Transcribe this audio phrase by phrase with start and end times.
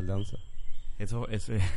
[0.00, 0.36] tardanza.
[0.98, 1.60] Eso, ese...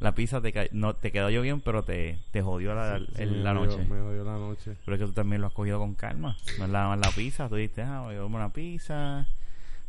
[0.00, 3.24] La pizza te, ca- no, te quedó yo bien, pero te, te jodió la, Sí,
[3.26, 3.78] la noche.
[3.78, 4.76] Me jodió la noche.
[4.84, 6.36] Pero es que tú también lo has cogido con calma.
[6.56, 7.48] No es más la pizza.
[7.48, 9.26] Tú dijiste, ah, voy a comer una pizza,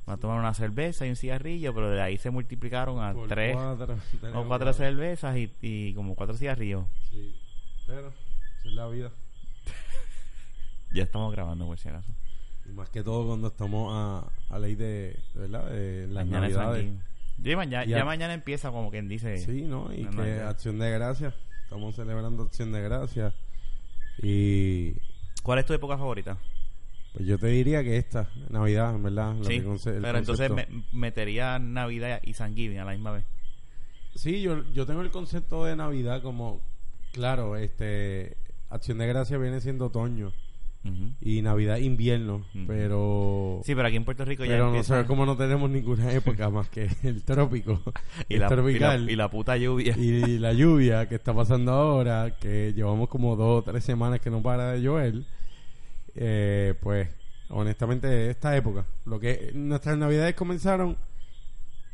[0.07, 3.27] voy a tomar una cerveza y un cigarrillo, pero de ahí se multiplicaron a Por
[3.27, 3.97] tres cuatro,
[4.33, 6.85] o cuatro cervezas y, y como cuatro cigarrillos.
[7.11, 7.35] Sí.
[7.85, 8.11] Pero,
[8.65, 9.11] es la vida.
[10.91, 12.11] Ya estamos grabando, por si acaso.
[12.73, 15.69] Más que todo cuando estamos a, a ley de, ¿verdad?
[15.69, 16.87] De las Mañana es navidades.
[17.41, 17.97] Ya, mañana, Ya.
[17.99, 19.37] ya mañana empieza como quien dice.
[19.37, 19.93] Sí, ¿no?
[19.93, 21.33] Y que acción de gracias.
[21.63, 23.33] Estamos celebrando acción de gracias.
[24.21, 24.93] Y
[25.43, 26.37] ¿Cuál es tu época favorita?
[27.13, 29.35] pues yo te diría que esta, Navidad, en verdad.
[29.43, 33.25] Sí, pero entonces me- metería Navidad y San Giving a la misma vez.
[34.15, 36.61] Sí, yo, yo tengo el concepto de Navidad como,
[37.13, 38.37] claro, este,
[38.69, 40.31] acción de gracias viene siendo otoño
[41.21, 43.61] Y Navidad invierno, pero...
[43.65, 46.49] Sí, pero aquí en Puerto Rico ya Pero no sabes cómo no tenemos ninguna época
[46.49, 47.81] más que el trópico,
[48.29, 49.95] y el la, y, la, tropical y la puta lluvia.
[49.97, 54.29] y la lluvia que está pasando ahora, que llevamos como dos o tres semanas que
[54.29, 55.25] no para de llover,
[56.15, 57.09] eh, pues
[57.49, 60.97] honestamente esta época, lo que nuestras navidades comenzaron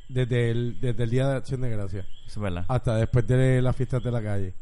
[0.09, 2.65] desde el, desde el día de acción de gracias Eso es verdad.
[2.67, 4.53] hasta después de las fiestas de la calle.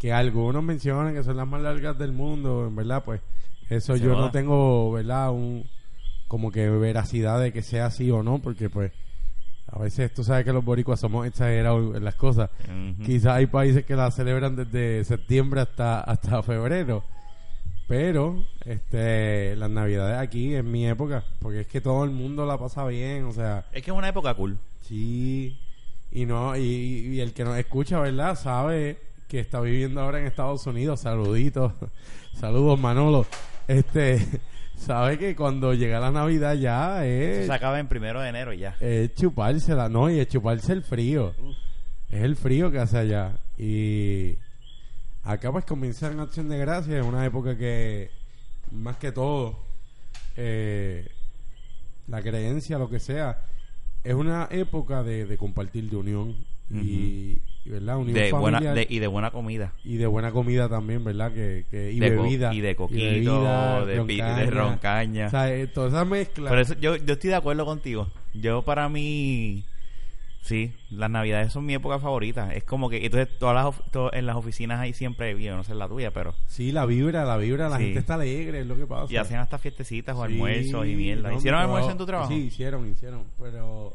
[0.00, 3.20] Que algunos mencionan que son las más largas del mundo, en verdad, pues
[3.68, 5.30] eso Se yo no tengo, ¿verdad?
[5.30, 5.64] Un,
[6.26, 8.92] como que veracidad de que sea así o no, porque pues
[9.66, 12.50] a veces tú sabes que los boricuas somos exagerados en las cosas.
[13.04, 17.04] Quizás hay países que la celebran desde septiembre hasta hasta febrero.
[17.86, 22.56] Pero este las navidades aquí en mi época, porque es que todo el mundo la
[22.56, 24.56] pasa bien, o sea, Es que es una época cool.
[24.82, 25.58] Sí,
[26.12, 28.36] y no, y, y el que nos escucha, ¿verdad?
[28.36, 31.00] Sabe que está viviendo ahora en Estados Unidos.
[31.00, 31.72] Saluditos,
[32.34, 33.24] saludos Manolo.
[33.68, 34.26] Este,
[34.76, 38.52] sabe que cuando llega la Navidad ya Eso es, se acaba en primero de enero
[38.52, 38.76] ya.
[38.80, 40.10] es chupársela, ¿no?
[40.10, 41.32] Y es chuparse el frío.
[42.10, 43.38] Es el frío que hace allá.
[43.56, 44.34] Y
[45.22, 48.10] acá pues comienza en Acción de Gracias, es una época que,
[48.72, 49.60] más que todo,
[50.36, 51.08] eh,
[52.08, 53.44] la creencia, lo que sea,
[54.02, 56.34] es una época de, de compartir, de unión
[56.68, 57.96] y, ¿verdad?
[57.98, 59.72] Unión De buena, de, y de buena comida.
[59.84, 61.32] y de buena comida también, ¿verdad?
[61.32, 62.54] Que, que, y de bebida.
[62.54, 64.50] y de coquito, bebida, de, pi- de roncaña.
[64.50, 65.26] roncaña.
[65.26, 66.48] O sea, eh, toda esa mezcla.
[66.50, 68.08] Pero eso, yo, yo estoy de acuerdo contigo.
[68.34, 69.64] Yo para mí,
[70.42, 72.54] sí, las navidades son mi época favorita.
[72.54, 75.86] Es como que, entonces todas las, en las oficinas hay siempre, yo no sé la
[75.88, 76.34] tuya, pero...
[76.48, 77.84] Sí, la vibra, la vibra, la Sí.
[77.84, 79.12] gente está alegre, es lo que pasa.
[79.12, 81.30] Y hacen hasta fiestecitas o Sí, almuerzos y mierda.
[81.30, 82.30] no, ¿Hicieron almuerzo en tu trabajo?
[82.32, 83.24] Sí, hicieron, hicieron.
[83.38, 83.94] Pero,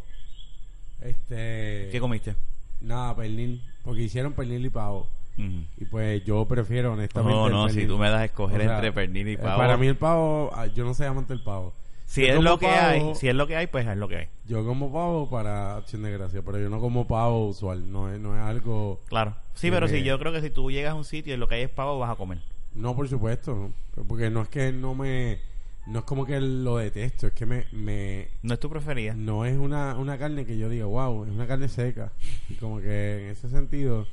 [1.02, 1.90] este...
[1.92, 2.36] ¿Qué comiste?
[2.82, 3.62] Nada, pernil.
[3.84, 5.08] Porque hicieron pernil y pavo.
[5.38, 7.38] Y pues yo prefiero, honestamente.
[7.38, 9.38] No, el no, si tú me das a escoger O sea, entre pernil y eh,
[9.38, 9.58] pavo.
[9.58, 11.74] Para mí el pavo, ah, yo no soy amante del pavo.
[12.06, 14.08] si yo es lo que pavo- hay, si es lo que hay, pues es lo
[14.08, 14.28] que hay.
[14.48, 17.92] Yo como pavo para acción de gracia, pero yo no como pavo usual.
[17.92, 19.02] No es, no es algo...
[19.08, 19.36] Claro.
[19.56, 21.56] Sí, pero si yo creo que si tú llegas a un sitio y lo que
[21.56, 22.40] hay es pavo, vas a comer.
[22.74, 23.72] No, por supuesto.
[24.08, 25.40] Porque no es que no me...
[25.88, 27.66] No es como que lo detesto, es que me...
[27.72, 29.14] me No es tu preferida.
[29.14, 32.12] no es una, una carne que yo diga, wow, es una carne seca.
[32.50, 34.08] Y como que en ese sentido...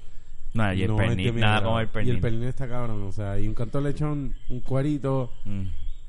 [0.55, 2.15] No, y el no pernil, nada como el Y pernil.
[2.17, 5.63] el pernil está cabrón, o sea, y un canto de lechón, un cuerito, Mm.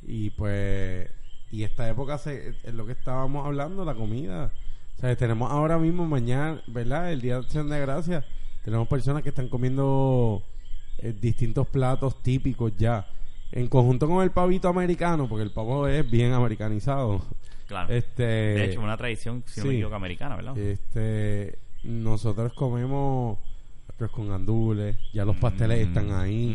[0.05, 1.09] y pues...
[1.49, 4.51] Y esta época se, es lo que estábamos hablando, la comida.
[4.97, 7.11] O sea, tenemos ahora mismo, mañana, ¿verdad?
[7.13, 8.25] El Día de Acción de Gracias.
[8.65, 10.41] Tenemos personas que están comiendo
[10.97, 13.05] eh, distintos platos típicos ya.
[13.55, 17.21] En conjunto con el pavito americano, porque el pavo es bien americanizado.
[17.67, 17.93] Claro.
[17.93, 19.75] Este, de hecho, una tradición, si no me sí.
[19.77, 20.57] equivoco, americana, ¿verdad?
[20.57, 23.37] este, nosotros comemos
[23.95, 26.47] arroz con gandules, ya los pasteles Mm, están ahí,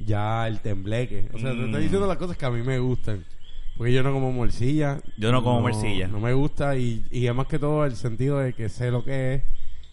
[0.00, 0.04] mm.
[0.04, 1.28] ya el tembleque.
[1.34, 1.64] O sea, te Mm.
[1.66, 3.24] estoy diciendo las cosas que a mí me gustan.
[3.76, 5.00] Porque yo no como morcilla.
[5.18, 6.06] Yo no como morcilla.
[6.08, 9.04] No me gusta y, y es más que todo el sentido de que sé lo
[9.04, 9.42] que es.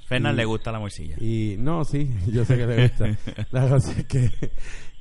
[0.08, 1.16] Fernan le gusta la morcilla.
[1.20, 3.18] Y no, sí, yo sé que le gusta.
[3.52, 4.30] La cosa es que,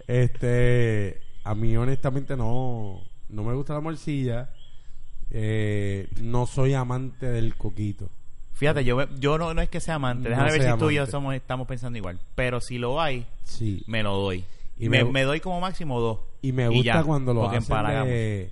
[0.06, 4.50] este, a mí honestamente no, no me gusta la morcilla.
[5.31, 8.09] Eh, no soy amante del coquito.
[8.54, 10.24] Fíjate, yo, yo no, no es que sea amante.
[10.24, 11.12] No Déjame ver soy si tú y yo amante.
[11.12, 12.18] somos, estamos pensando igual.
[12.34, 13.83] Pero si lo hay, Sí.
[13.86, 14.45] me lo doy.
[14.78, 16.18] Y Y me, me- me doy como máximo dos.
[16.42, 17.60] Y me Y gusta ya, cuando lo hacen
[18.04, 18.50] de,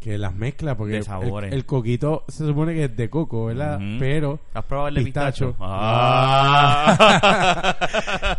[0.00, 1.52] que las mezclas, porque De el- sabores.
[1.52, 3.78] El, coquito se supone que es de coco, ¿verdad?
[3.98, 5.48] Pero ¿Has probado el de pistacho?
[5.48, 5.66] Pistacho.
[5.68, 7.76] Ah.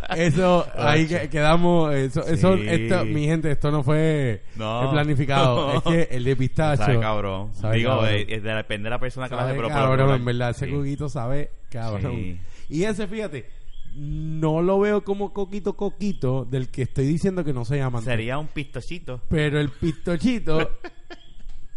[0.18, 2.64] eso ahí que- quedamos, eso, eso, Sí.
[2.68, 4.90] esto, mi gente, esto no fue No.
[4.92, 7.54] planificado, es que el de pistacho Sabe cabrón.
[7.54, 8.10] Sabe Digo, cabrón.
[8.10, 10.72] eh, eh, depende de la persona que lo hace, pero cabrón, en verdad, ese Sí.
[10.72, 12.14] coquito sabe cabrón.
[12.16, 12.40] Sí.
[12.70, 13.46] Y ese, fíjate,
[13.96, 18.38] no lo veo como coquito coquito del que estoy diciendo que no se llama Sería
[18.38, 19.22] un pistochito.
[19.30, 20.72] Pero el pistochito,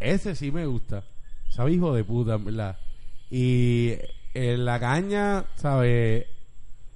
[0.00, 1.04] ese sí me gusta.
[1.48, 2.78] Sabe hijo de puta, en ¿verdad?
[3.30, 3.92] Y
[4.34, 6.26] en la caña, ¿sabes?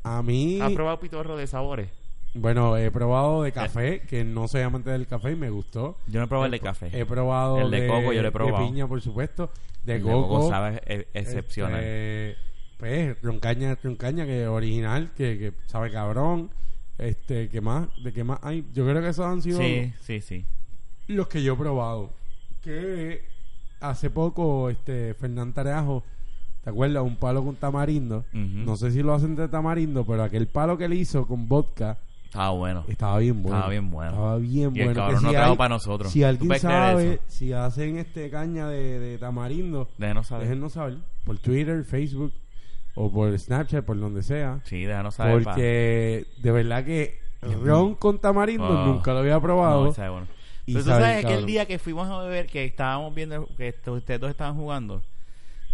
[0.03, 1.91] A mí, ¿Has probado pitorro de sabores?
[2.35, 5.99] bueno, he probado de café, que no soy amante del café y me gustó.
[6.06, 6.91] Yo no he probado el de café.
[6.93, 8.59] He probado El de coco yo lo he probado.
[8.65, 9.51] De piña, por supuesto.
[9.85, 10.29] De El de coco.
[10.29, 11.81] coco sabe e- excepcional.
[11.83, 12.37] Este,
[12.79, 16.51] pues, roncaña, roncaña, que es original, que, que sabe cabrón.
[16.99, 17.89] Este, ¿qué más?
[18.03, 18.65] ¿De qué más hay?
[18.73, 20.44] Yo creo que esos han sido sí, sí, sí.
[21.06, 22.12] los que yo he probado.
[22.62, 23.22] Que
[23.81, 26.02] hace poco, este, Fernán Tareajo,
[26.64, 27.02] ¿te acuerdas?
[27.02, 28.25] Un palo con tamarindo.
[28.32, 31.99] No sé si lo hacen de tamarindo, pero aquel palo que él hizo con vodka
[32.25, 32.84] Estaba bueno.
[32.88, 33.56] estaba bien bueno.
[33.56, 34.10] Estaba bien bueno.
[34.10, 35.00] Estaba bien Y el bueno.
[35.00, 36.12] cabrón Que no si trajo para nosotros.
[36.12, 40.46] Si ¿Tú alguien sabe, si hacen este caña de, de tamarindo, Déjenos saber.
[40.46, 40.99] déjennos saber.
[41.25, 42.32] Por Twitter, Facebook
[42.94, 44.60] o por Snapchat, por donde sea.
[44.64, 45.43] Sí, déjanos saber.
[45.44, 47.19] pa- Porque de verdad que
[47.62, 48.87] ron con tamarindo Oh.
[48.87, 49.84] nunca lo había probado.
[49.87, 50.26] No, sabe bueno.
[50.69, 51.47] Y Pero tú sabe, sabes que el cabrón.
[51.47, 55.03] día que fuimos a beber, que estábamos viendo, que esto- ustedes dos estaban jugando,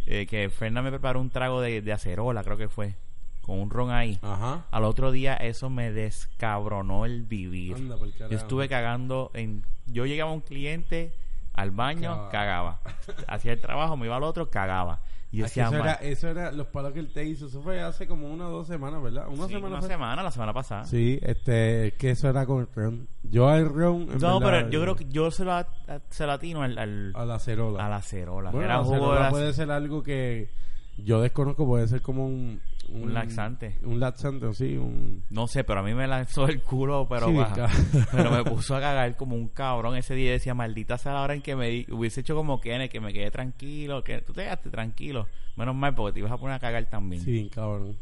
[0.06, 2.94] eh, que Fernan me preparó un trago de, de acerola, creo que fue,
[3.42, 4.18] con un ron ahí.
[4.22, 4.64] Ajá.
[4.70, 7.74] Al otro día eso me descabronó el vivir.
[7.76, 7.96] Anda.
[8.30, 9.64] Yo estuve cagando en...
[9.86, 11.12] Yo llegaba a un cliente
[11.54, 12.80] al baño, Cagaba.
[12.80, 12.80] cagaba.
[13.28, 15.00] Hacía el trabajo, me iba al otro, cagaba.
[15.34, 17.46] Y yo que decía, eso, "Ma- era, eso era los palos que él te hizo.
[17.46, 19.26] Eso fue hace como una o dos semanas, ¿verdad?
[19.28, 19.66] Una sí, semana.
[19.66, 19.88] una fue?
[19.88, 20.84] semana, la semana pasada.
[20.84, 23.08] Sí, este, es que eso era con ron.
[23.22, 24.02] Yo al ron.
[24.12, 25.66] en No, verdad, pero yo creo que yo se la,
[26.10, 27.84] se la atino al, al- A la cerola.
[27.84, 28.50] a la acerola.
[28.50, 30.50] Bueno, Era la jugo de cerola la- puede ser algo que
[30.98, 32.60] yo desconozco, puede ser como un...
[32.90, 33.76] Un laxante.
[33.82, 35.22] Un laxante, sí, un...
[35.30, 37.68] No sé, pero a mí me lanzó el culo, pero, Sí, baja.
[38.12, 40.30] pero me puso a cagar como un cabrón ese día.
[40.30, 43.00] y Decía, maldita sea la hora en que me di- hubiese hecho como Kenneth, que
[43.00, 45.26] me quedé tranquilo, que tú te quedaste tranquilo.
[45.56, 47.22] Menos mal, porque te ibas a poner a cagar también.
[47.22, 47.96] Sí, cabrón.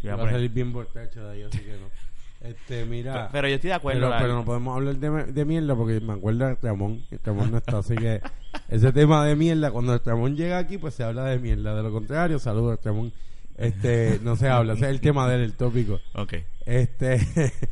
[0.00, 2.04] Te iba a a poner- salir bien borracho de ahí, así que no.
[2.48, 3.30] Este, mira...
[3.32, 4.00] Pero yo estoy de acuerdo.
[4.00, 7.02] Pero, la- pero no podemos hablar de, de mierda porque me acuerdo de Ramón.
[7.24, 8.20] Ramón no está, así que
[8.68, 11.74] ese tema de mierda, cuando Ramón llega aquí, pues se habla de mierda.
[11.74, 13.12] De lo contrario, saludos, Ramón.
[13.56, 16.00] Este, no se habla, ese es el tema del el tópico.
[16.14, 16.34] Ok.
[16.66, 17.20] Este,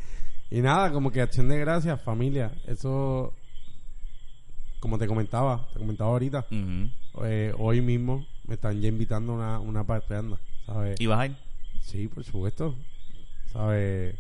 [0.50, 2.52] y nada, como que acción de gracias, familia.
[2.66, 3.34] Eso,
[4.80, 6.46] como te comentaba, te comentaba ahorita,
[7.24, 11.00] eh, hoy mismo me están ya invitando a una, una parteanda, ¿sabes?
[11.00, 11.36] ¿Y vas a ir?
[11.80, 12.76] Sí, por supuesto.
[13.52, 14.14] ¿Sabes?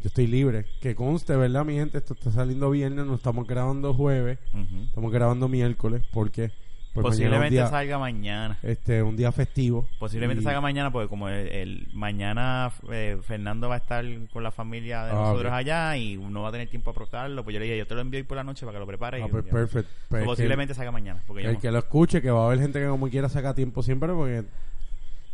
[0.00, 0.64] Yo estoy libre.
[0.80, 1.98] Que conste, ¿verdad, mi gente?
[1.98, 4.38] Esto está saliendo viernes, no estamos grabando jueves,
[4.86, 6.52] estamos grabando miércoles, porque
[6.92, 8.58] pues Posiblemente mañana día, salga mañana.
[8.62, 9.86] este, un día festivo.
[10.00, 14.42] Posiblemente Y- salga mañana porque como el, el- mañana eh, Fernando va a estar con
[14.42, 17.54] la familia de Ah, nosotros allá y no va a tener tiempo a prepararlo, pues
[17.54, 19.22] yo le dije, yo te lo envío hoy por la noche para que lo prepares.
[19.22, 19.50] Ah, y pues, ya.
[19.52, 19.88] perfect.
[20.08, 21.22] Pues, posiblemente salga mañana.
[21.26, 21.60] Porque yo el no.
[21.60, 24.44] que lo escuche, que va a haber gente que como quiera saca tiempo siempre, porque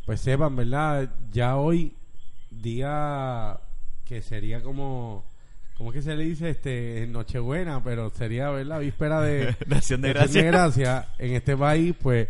[0.05, 1.11] pues sepan, ¿verdad?
[1.33, 1.95] Ya hoy,
[2.51, 3.59] día
[4.05, 5.25] que sería como,
[5.77, 6.51] ¿cómo es que se le dice?
[6.51, 8.81] Este, Nochebuena, pero sería, ¿verdad?
[8.81, 10.13] Víspera de, De Acción de.
[10.13, 11.07] Gracias.
[11.19, 12.29] En este país, pues,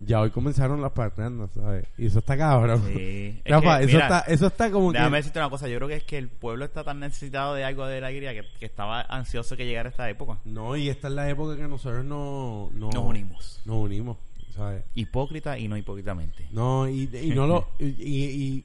[0.00, 1.86] ya hoy comenzaron las parrandas, ¿sabes?
[1.96, 2.82] Y eso está cabrón.
[2.86, 3.40] Sí.
[3.44, 4.98] Es Rafa, que, eso, mira, está, eso está como que...
[4.98, 7.64] Déjame decirte una cosa, yo creo que es que el pueblo está tan necesitado de
[7.64, 10.38] algo de alegría que, que estaba ansioso que llegara esta época.
[10.44, 12.70] No, y esta es la época que nosotros no...
[12.74, 13.60] no Nos unimos.
[13.64, 14.18] Nos unimos,
[14.54, 14.84] ¿sabes?
[14.94, 16.48] Hipócrita y no hipócritamente.
[16.50, 18.64] No, y, y no lo y, y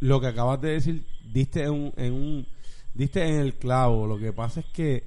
[0.00, 2.46] lo que acabas de decir diste en un, en un
[2.94, 4.06] diste en el clavo.
[4.06, 5.04] Lo que pasa es que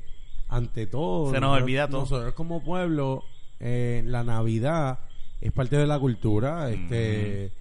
[0.50, 2.02] ante todo Se nos nosotros- olvida todo.
[2.02, 3.24] Nosotros como pueblo
[3.60, 5.00] eh, la Navidad
[5.42, 7.52] es parte de la cultura este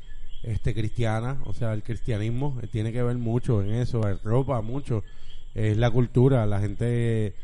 [0.42, 4.60] este cristiana, o sea, el cristianismo eh, tiene que ver mucho en eso, en ropa
[4.60, 5.04] mucho.
[5.54, 7.34] Es la cultura, la gente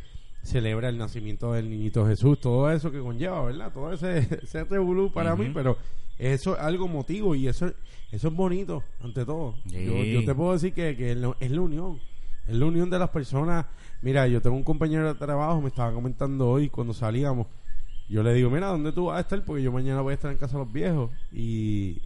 [0.43, 3.71] celebra el nacimiento del niñito Jesús, todo eso que conlleva, ¿verdad?
[3.73, 5.76] Todo ese, ese revolú para mí, pero
[6.19, 7.71] eso es algo motivo y eso,
[8.11, 9.55] eso es bonito, ante todo.
[9.71, 9.85] Sí.
[9.85, 12.00] Yo, yo te puedo decir que, que es la unión,
[12.49, 13.67] es la unión de las personas.
[14.02, 17.47] Mira, yo tengo un compañero de trabajo, me estaba comentando hoy cuando salíamos,
[18.09, 19.45] yo le digo, mira, ¿dónde tú vas a estar?
[19.45, 22.00] Porque yo mañana voy a estar en casa de los viejos y...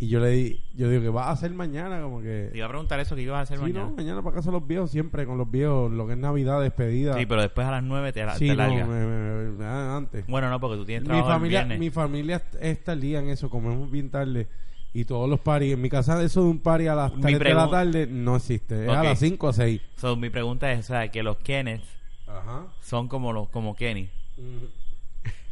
[0.00, 2.00] Y yo le di, yo digo, ¿qué vas a hacer mañana?
[2.00, 2.50] Como que...
[2.52, 3.86] Te iba a preguntar eso que ibas a hacer Sí, mañana.
[3.90, 6.60] no, mañana para casa de los viejos, siempre con los viejos, lo que es Navidad,
[6.62, 7.18] despedida.
[7.18, 8.86] Sí, pero después a las 9 te, Sí, te no, largas.
[8.88, 10.24] me- me- me- ah, antes.
[10.28, 13.28] Bueno, no, porque tú tienes Mi trabajo el familia, mi familia está al día en
[13.28, 14.46] eso, comemos bien tarde
[14.94, 15.74] y todos los paris.
[15.74, 18.36] En mi casa eso de un party a las Mi 3 de la tarde no
[18.36, 19.80] existe, es a las 5 o 6.
[19.96, 21.82] So, mi pregunta es, o sea, que los Kenneth
[22.26, 22.66] Ajá.
[22.80, 24.08] son como los como Kenny.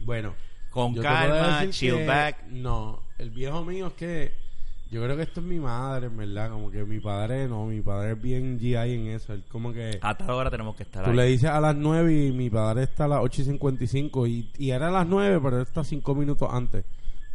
[0.04, 0.34] Bueno,
[0.70, 2.44] Con calma, chill que- back.
[2.48, 4.32] No, el viejo mío es que
[4.90, 7.80] yo creo que esto es mi madre, en verdad, como que mi padre no, mi
[7.80, 11.02] padre es bien GI en eso, él como que A tal hora tenemos que estar
[11.04, 11.16] Tú ahí.
[11.16, 14.50] le dices a las 9 y mi padre está a las 8 y 55 y,
[14.58, 16.84] y era a las 9, pero él está 5 minutos antes.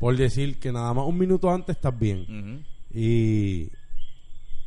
[0.01, 2.65] Por decir que nada más un minuto antes estás bien.
[2.93, 3.69] Y,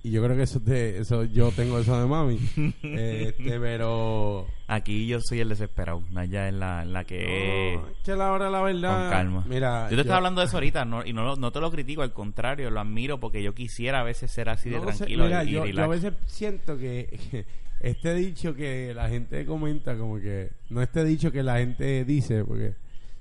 [0.03, 2.39] y yo creo que eso es de eso yo tengo eso de mami
[2.83, 6.03] este pero Aquí yo soy el desesperado.
[6.11, 7.75] Naya es la, la que...
[7.79, 9.45] no, es que la hora la verdad Con calma.
[9.47, 12.01] mira yo te estaba hablando de eso ahorita no, y no, no te lo critico,
[12.03, 15.25] al contrario, lo admiro porque yo quisiera a veces ser así de no sé, tranquilo
[15.25, 15.85] mira, y, y yo, yo relax.
[15.85, 17.45] a veces siento que
[17.81, 22.43] este dicho que la gente comenta como que no este dicho que la gente dice
[22.45, 22.75] porque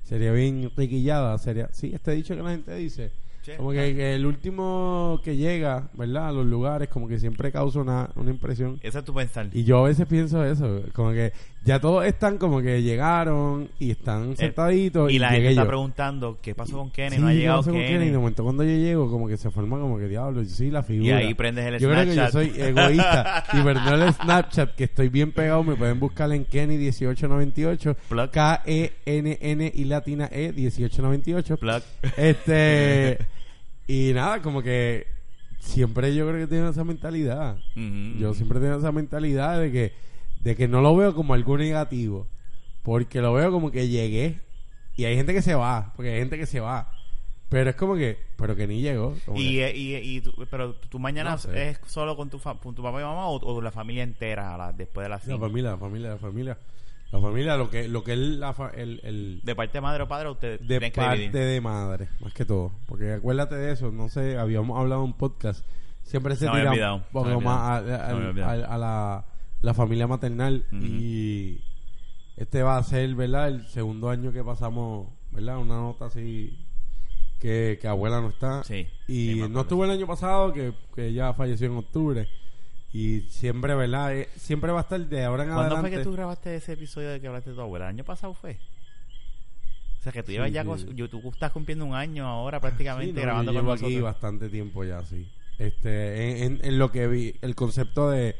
[0.03, 3.11] sería bien riquillada sería sí este dicho que la gente dice
[3.57, 7.81] como que, que el último que llega verdad a los lugares como que siempre causa
[7.81, 8.79] una, una impresión.
[8.81, 9.49] Ese es tu pensar.
[9.51, 11.33] y yo a veces pienso eso como que
[11.65, 15.67] ya todos están como que llegaron y están sentaditos Eh, y la gente está yo.
[15.67, 17.93] preguntando qué pasó con Kenny, Sí, no ha ¿qué llegado pasó con Kenny.
[17.99, 18.09] Kenny?
[18.11, 20.81] De momento cuando yo llego, como que se forma como que diablo, yo soy la
[20.81, 21.17] Y figura.
[21.17, 22.31] ahí prendes el Yo creo que yo Snapchat.
[22.33, 23.43] soy egoísta.
[23.53, 27.95] y perdón el Snapchat, que estoy bien pegado, me pueden buscar en Kenny1898.
[28.09, 28.29] Plug.
[28.31, 31.57] K-E-N-N y latina E 1898.
[31.57, 31.81] Plug.
[32.17, 33.17] Este.
[33.87, 35.07] y nada, como que
[35.59, 37.55] siempre yo creo que tengo esa mentalidad.
[37.75, 38.19] Ujú.
[38.19, 39.93] Yo siempre tengo esa mentalidad de que,
[40.43, 42.27] de que no lo veo como algo negativo.
[42.83, 44.41] Porque lo veo como que llegué.
[44.95, 45.93] Y hay gente que se va.
[45.95, 46.91] Porque hay gente que se va.
[47.49, 49.15] Pero es como que, pero que ni llegó.
[49.35, 51.69] Y, que- eh, y, y tú- pero tu mañana No sé.
[51.69, 54.57] es solo con tu, fa- con tu papá y mamá o, o la familia entera
[54.57, 55.45] la- después de las la cinco?
[55.47, 56.57] familia, la familia, la familia.
[57.11, 60.01] La familia, lo que, lo que es la fa- el, el, De parte de madre
[60.01, 61.31] o padre, ustedes de que parte dividir.
[61.45, 62.71] de madre, más que todo.
[62.87, 65.63] Porque acuérdate de eso, no sé, habíamos hablado en un podcast.
[66.01, 69.25] Siempre se había tira un poco más a- a la,
[69.63, 70.65] la familia maternal.
[70.71, 71.61] Y
[72.37, 73.47] este va a ser, ¿verdad?
[73.47, 75.57] El segundo año que pasamos, ¿verdad?
[75.57, 76.59] Una nota así
[77.39, 78.63] que, que abuela no está.
[78.63, 82.27] Sí, Y sí, no estuvo el año pasado, que, que ella falleció en octubre.
[82.91, 84.15] Y siempre, ¿verdad?
[84.15, 85.89] Eh, siempre va a estar de ahora en ¿Cuándo adelante.
[85.89, 87.85] fue que tú grabaste ese episodio de que hablaste de tu abuela?
[87.85, 88.59] ¿El año pasado fue?
[89.99, 90.63] O sea, que tú Sí, llevas ya...
[90.65, 93.71] con- yo- tú estás cumpliendo un año ahora prácticamente Sí, no, grabando yo con llevo
[93.71, 93.91] nosotros.
[93.93, 95.27] aquí bastante tiempo ya, sí.
[95.57, 98.35] Este, en, en- en lo que vi, el concepto de,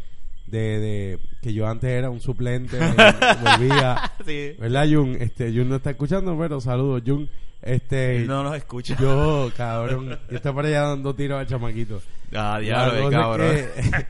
[0.48, 2.78] de, de que yo antes era un suplente,
[3.44, 4.56] volvía, sí.
[4.60, 5.18] ¿verdad, Jun?
[5.20, 7.30] Este, Jun no está escuchando, pero saludos, Jun.
[7.62, 8.98] Este, no nos escucha.
[9.00, 12.02] yo, cabrón, yo está por allá dando tiros al chamaquito.
[12.34, 13.52] Ah, La diablo, cosa cabrón.
[13.56, 14.06] es que-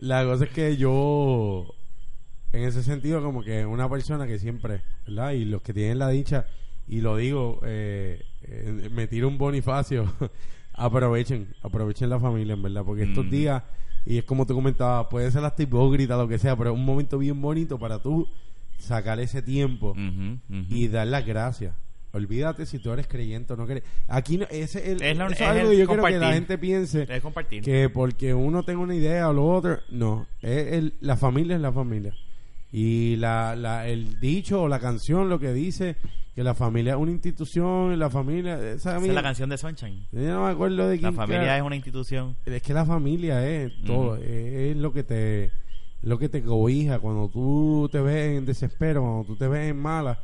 [0.00, 1.66] la cosa es que yo,
[2.52, 5.32] en ese sentido, como que una persona que siempre, ¿verdad?
[5.32, 6.46] Y los que tienen la dicha,
[6.88, 10.12] y lo digo, eh, eh, me tiro un bonifacio,
[10.74, 13.30] aprovechen, aprovechen la familia, en verdad, porque estos Mm.
[13.30, 13.62] días,
[14.06, 16.84] y es como tú comentabas, puede ser hasta hipócrita, lo que sea, pero es un
[16.84, 18.28] momento bien bonito para tú
[18.78, 19.94] sacar ese tiempo
[20.68, 21.74] y dar las gracias.
[22.12, 23.84] Olvídate si tú eres creyente o no crees.
[24.08, 26.58] Aquí no, ese es, el, Es la- es algo el yo quiero que la gente
[26.58, 27.62] piense Es compartir.
[27.62, 31.62] que porque uno tenga una idea o lo otro, no, es el- la familia es
[31.62, 32.12] la familia.
[32.72, 35.96] Y la, la, el dicho o la canción lo que dice
[36.34, 40.06] que la familia es una institución, la familia, esa, Esa es la canción de Sunshine.
[40.12, 41.56] yo no me acuerdo de La quién familia era.
[41.58, 42.36] es una institución.
[42.46, 45.50] es que la familia es todo, es, es lo que te
[46.02, 49.76] lo que te cobija cuando tú te ves en desespero, cuando tú te ves en
[49.78, 50.18] mala.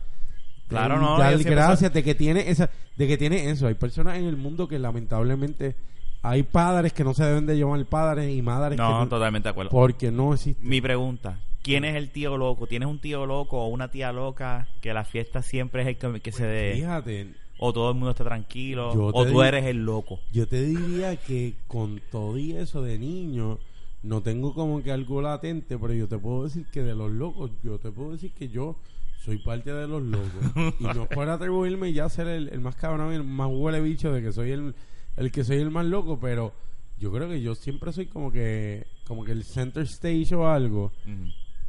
[0.68, 3.66] Claro, no, Dar gracias de que tiene esa de que tiene eso.
[3.66, 5.76] Hay personas en el mundo que lamentablemente
[6.22, 9.50] hay padres que no se deben de llamar padres y madres No, que totalmente de
[9.50, 9.70] acuerdo.
[9.70, 10.64] porque no existe.
[10.64, 12.68] Mi pregunta, ¿quién es el tío loco?
[12.68, 16.20] ¿Tienes un tío loco o una tía loca que la fiesta siempre es el que,
[16.20, 16.74] que se dé?
[16.74, 18.92] Fíjate, O todo el mundo está tranquilo.
[18.92, 20.20] O tú eres el loco.
[20.32, 23.58] yo te diría que con todo y eso de niño
[24.02, 27.50] no tengo como que algo latente, pero yo te puedo decir que de los locos,
[27.64, 28.76] yo te puedo decir que yo
[29.24, 30.74] soy parte de los locos.
[30.78, 34.22] y no para atribuirme ya ser el, el más cabrón, el más huele bicho de
[34.22, 34.74] que soy el,
[35.16, 36.52] el que soy el más loco, pero
[37.00, 40.92] yo creo que yo siempre soy como que como que el center stage o algo.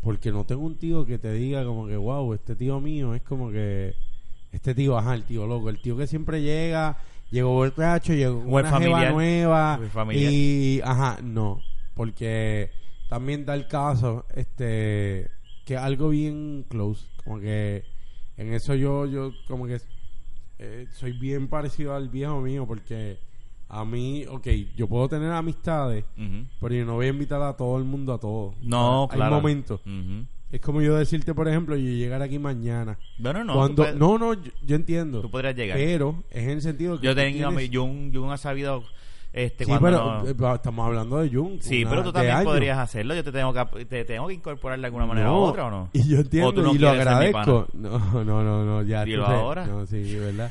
[0.01, 3.22] Porque no tengo un tío que te diga como que, wow, este tío mío es
[3.22, 3.96] como que...
[4.51, 5.70] Este tío, ajá, el tío loco.
[5.70, 6.98] El tío que siempre llega,
[7.32, 9.13] llegó borracho, llegó con una jeva familiar.
[9.13, 9.80] nueva.
[9.82, 10.32] El familiar.
[10.34, 11.60] Y, ajá, no.
[11.94, 12.72] Porque
[13.10, 15.30] también da el caso, este...
[15.66, 17.08] Que algo bien close.
[17.24, 17.84] Como que
[18.38, 19.82] en eso yo, yo como que...
[20.60, 23.20] eh, soy bien parecido al viejo mío porque
[23.70, 26.06] a mí, ok, yo puedo tener amistades,
[26.60, 28.54] pero yo no voy a invitar a todo el mundo a todo.
[28.62, 29.36] No, Hay claro.
[29.36, 29.82] momentos.
[29.82, 30.26] Ujú.
[30.50, 32.98] Es como yo decirte, por ejemplo, yo llegar aquí mañana.
[33.18, 33.54] Bueno, no.
[33.56, 35.22] cuando puedes- no, no, yo, yo entiendo.
[35.22, 35.78] tú podrías llegar.
[35.78, 38.84] Pero es en el sentido que Yo tengo tienes- Jun, Jun ha sabido
[39.34, 41.58] este Sí, cuando pero no- eh, estamos hablando de Jung.
[41.60, 42.46] Sí, pero tú también años.
[42.46, 43.14] podrías hacerlo.
[43.14, 45.70] Yo te tengo que te tengo que incorporar de alguna manera No, u otra o
[45.70, 45.90] no.
[45.92, 47.68] Y yo ¿O entiendo y lo agradezco.
[47.74, 49.04] No, no, no, no, ya.
[49.04, 49.68] Dilo ahora.
[49.68, 50.50] No, sí, verdad.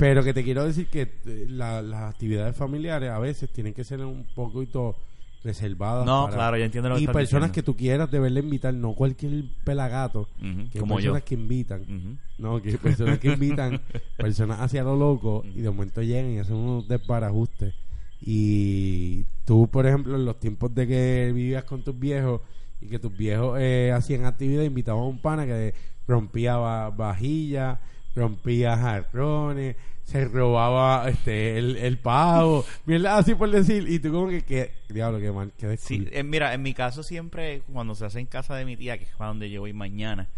[0.00, 3.84] Pero que te quiero decir que eh, la- las actividades familiares a veces tienen que
[3.84, 4.96] ser un poquito
[5.44, 6.04] reservadas.
[6.04, 8.94] No, para- claro, yo entiendo lo que Y personas que tú quieras deberle invitar, no
[8.94, 10.28] cualquier pelagato.
[10.38, 11.12] Ujú, Que como yo.
[11.12, 12.18] personas que invitan.
[12.38, 13.80] No, que personas que invitan
[14.18, 17.74] personas hacia lo loco y de momento llegan y hacen unos desbarajustes
[18.20, 22.40] Y tú, por ejemplo, en los tiempos de que vivías con tus viejos
[22.80, 25.74] y que tus viejos eh, hacían actividad, invitaban a un pana que
[26.06, 27.80] rompía va- vajilla,
[28.14, 33.86] rompía jarrones, se robaba este el, el pavo, mierda así por decir.
[33.88, 37.02] Y tú como que, que diablo, que mal, que Sí, eh, mira, en mi caso
[37.02, 39.72] siempre, cuando se hace en casa de mi tía, que es para donde yo voy
[39.72, 40.28] mañana,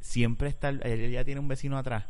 [0.00, 2.04] siempre está, el- ella ya tiene un vecino atrás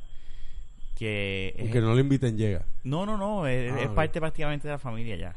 [0.96, 1.54] que...
[1.60, 2.64] Aunque no lo inviten, llega.
[2.84, 5.36] no, no, no, es, Ah, es parte prácticamente de la familia ya.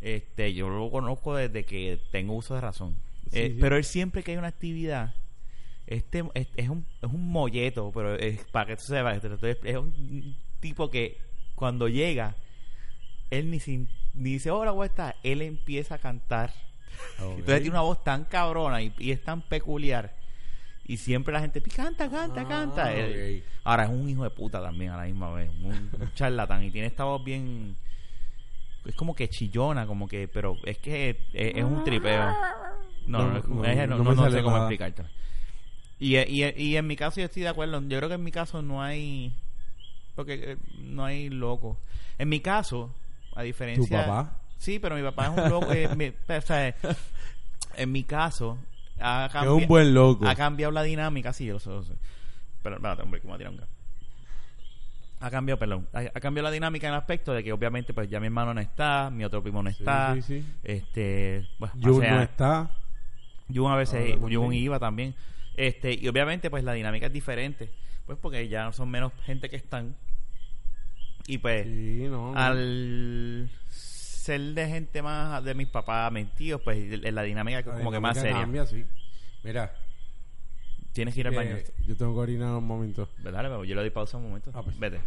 [0.00, 2.94] Este, yo lo conozco desde que tengo uso de razón.
[3.30, 3.58] Sí, Eh, sí.
[3.60, 5.14] Pero él siempre que hay una actividad,
[5.86, 9.34] este es, es un, es un molleto, pero es, para que tú sepas, te lo
[9.36, 11.18] estoy- es un tipo que
[11.54, 12.34] cuando llega,
[13.30, 15.14] él ni, sin, ni dice, hola, ¿cómo estás?
[15.22, 16.52] Él empieza a cantar.
[17.18, 20.14] Entonces tiene una voz tan cabrona y, y es tan peculiar.
[20.84, 22.92] Y siempre la gente, "Pi, canta, canta, Ah, canta.
[22.92, 23.46] Él- ok.
[23.64, 25.48] ahora es un hijo de puta también a la misma vez.
[25.62, 26.64] Un, un charlatán.
[26.64, 27.76] Y tiene esta voz bien.
[28.84, 30.26] Es como que chillona, como que.
[30.28, 31.16] Pero es que es,
[31.56, 32.26] es un tripeo.
[33.06, 33.38] No, no,
[33.86, 34.68] No, no, sé cómo nada.
[36.02, 37.80] Y, y, y en mi caso yo estoy de acuerdo.
[37.82, 39.32] Yo creo que en mi caso no hay.
[40.16, 41.78] Porque eh, no hay loco.
[42.18, 42.92] En mi caso,
[43.36, 43.84] a diferencia.
[44.02, 44.36] ¿Tu papá?
[44.58, 45.72] Sí, pero mi papá es un loco.
[45.72, 46.74] eh, mi- o sea,
[47.76, 48.58] en mi caso.
[49.00, 50.26] Ha Que es un buen loco.
[50.26, 51.94] ha cambiado la dinámica, sí, yo lo sé, lo sé.
[52.62, 53.68] Pero, espérate, hombre, que me voy a tirar un gas.
[55.20, 55.88] Ha cambiado, perdón.
[55.92, 58.52] Ha, ha cambiado la dinámica en el aspecto de que obviamente pues ya mi hermano
[58.54, 60.14] no está, mi otro primo no está.
[60.16, 60.44] sí, sí.
[60.64, 62.70] Este, bueno, Jun o sea, no está.
[63.54, 64.16] Jun a veces.
[64.20, 65.14] Jun iba también.
[65.56, 67.70] Este, y obviamente pues la dinámica es diferente.
[68.06, 69.94] Pues porque ya son menos gente que están.
[71.26, 72.34] Y pues Sí, no.
[72.36, 76.78] al ser de gente más de mis papás, mis tíos, pues
[77.12, 78.32] la dinámica es como que más seria.
[78.40, 78.84] cambia, sí.
[79.44, 79.72] Mira,
[80.92, 81.56] Tienes que ir al baño.
[81.86, 83.08] yo tengo que orinar un momento.
[83.18, 84.50] Dale, pero yo le doy pausa un momento.
[84.54, 84.78] Ah, pues.
[84.78, 85.00] Vete.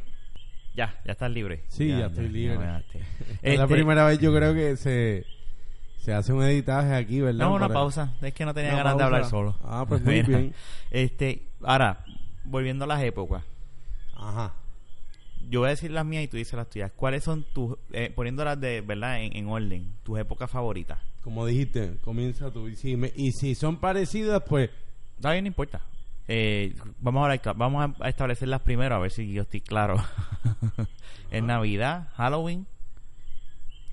[0.73, 1.63] Ya, ya estás libre.
[1.67, 2.55] Sí, ya estoy libre.
[2.55, 5.25] Es la Este, primera vez yo creo que se,
[6.05, 7.45] se hace un editaje aquí, ¿verdad?
[7.47, 8.13] No, una Para- pausa.
[8.21, 9.55] Es que no tenía Una ganas de hablar solo.
[9.63, 10.53] Ah, pues muy bien.
[10.91, 12.05] Este, ahora,
[12.43, 13.43] volviendo a las épocas.
[14.15, 14.53] Ajá.
[15.49, 16.91] Yo voy a decir las mías y tú dices las tuyas.
[16.95, 20.99] ¿Cuáles son tus, eh, poniéndolas de, verdad, en, en orden, tus épocas favoritas?
[21.23, 22.67] Como dijiste, comienza tú.
[22.67, 24.69] Y si, me- y si son parecidas, pues...
[25.15, 25.81] Está bien, no importa.
[26.27, 29.95] Eh, vamos, a, vamos a establecerlas primero, a ver si yo estoy claro.
[31.31, 32.67] es Navidad, Halloween,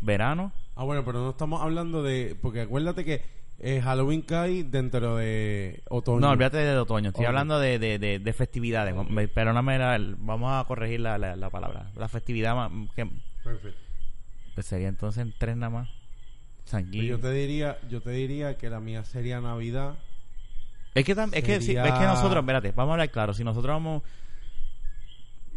[0.02, 0.52] verano.
[0.74, 2.36] Ah, bueno, pero no estamos hablando de...
[2.40, 3.22] Porque acuérdate que
[3.58, 6.20] eh, Halloween cae dentro de otoño.
[6.20, 7.10] No, olvídate de otoño.
[7.10, 8.94] Estoy hablando de, de, de, de festividades.
[8.96, 9.08] Ok.
[9.10, 11.90] Me- Perdóname, la- vamos a corregir la, la, la palabra.
[11.96, 13.06] La festividad más, que
[13.44, 13.78] Perfecto.
[14.54, 15.88] pues sería entonces en tres nada más.
[16.64, 17.06] San Gil.
[17.06, 19.94] Yo te diría, yo te diría que la mía sería Navidad.
[20.94, 23.34] Es que, tam- es, que, sería- es que nosotros, espérate, vamos a hablar claro.
[23.34, 24.02] Si nosotros vamos.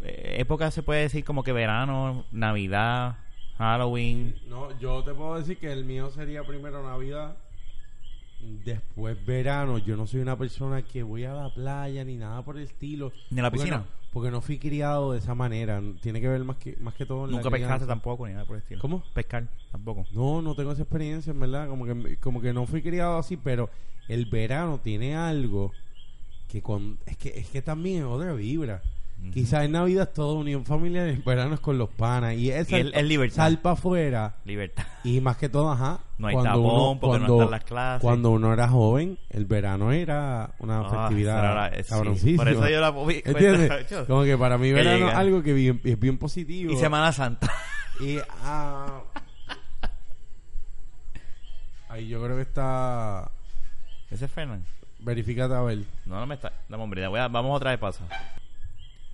[0.02, 3.16] eh, época se puede decir como que verano, Navidad,
[3.58, 4.34] Halloween.
[4.48, 7.36] No, yo te puedo decir que el mío sería primero Navidad,
[8.64, 9.78] después verano.
[9.78, 13.12] Yo no soy una persona que voy a la playa ni nada por el estilo.
[13.30, 13.78] ¿Ni a la Porque piscina?
[13.78, 15.82] no- porque no fui criado de esa manera.
[16.00, 17.86] Tiene que ver más que más que todo en la Nunca pescaste crianza.
[17.86, 18.80] tampoco, ni nada por el estilo.
[18.80, 19.02] ¿Cómo?
[19.12, 20.06] Pescar tampoco.
[20.12, 21.68] No, no tengo esa experiencia, en verdad.
[21.68, 23.68] Como que, como que no fui criado así, pero
[24.08, 25.72] el verano tiene algo
[26.48, 28.82] que con es que es que también es otra vibra.
[29.32, 32.70] Quizás en Navidad es todo unión familiar, en verano es con los panas y es
[32.70, 33.36] Y el- el libertad.
[33.36, 34.84] sal para afuera Libertad.
[35.04, 36.00] y más que todo, ajá.
[36.16, 38.02] No hay tapón porque no están las clases.
[38.02, 41.72] Cuando uno era joven, el verano era una Ah, festividad
[42.16, 42.34] sí.
[42.36, 42.88] Por eso yo la
[43.24, 43.90] ¿Entiendes?
[43.90, 46.72] Yo- Como que para mí verano es algo que bien- es bien positivo.
[46.72, 47.52] Y Semana Santa.
[48.00, 49.00] Y ah,
[51.88, 53.30] ahí yo creo que está
[54.10, 54.64] Ese es Fernán.
[55.00, 55.78] verificate a ver.
[56.06, 56.52] No, no me está.
[56.68, 58.04] Dame, hombre, voy a- vamos otra vez pausa.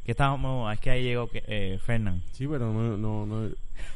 [0.05, 0.73] ¿Qué estábamos?
[0.73, 2.23] Es que ahí llegó que, eh, Fernán.
[2.33, 3.51] Sí, pero no, no, no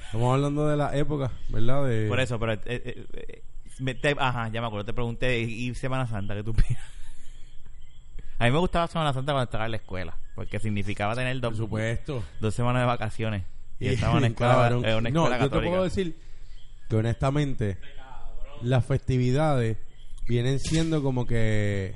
[0.04, 1.84] estamos hablando de la época, ¿verdad?
[1.86, 2.52] De, Por eso, pero.
[2.52, 3.42] eh, eh, eh,
[3.80, 4.84] me- te- ajá, ya me acuerdo.
[4.86, 5.40] Te pregunté.
[5.40, 6.82] ¿Y Semana Santa qué tú opinas?
[8.38, 10.16] A mí me gustaba Semana Santa cuando estaba en la escuela.
[10.34, 12.22] Porque significaba tener por dos, supuesto.
[12.40, 13.42] dos semanas de vacaciones.
[13.80, 15.70] Y, Y estaba en una escuela, una no, escuela yo te católica.
[15.70, 16.16] puedo decir
[16.88, 17.78] que honestamente
[18.62, 19.76] las festividades
[20.28, 21.94] vienen siendo como que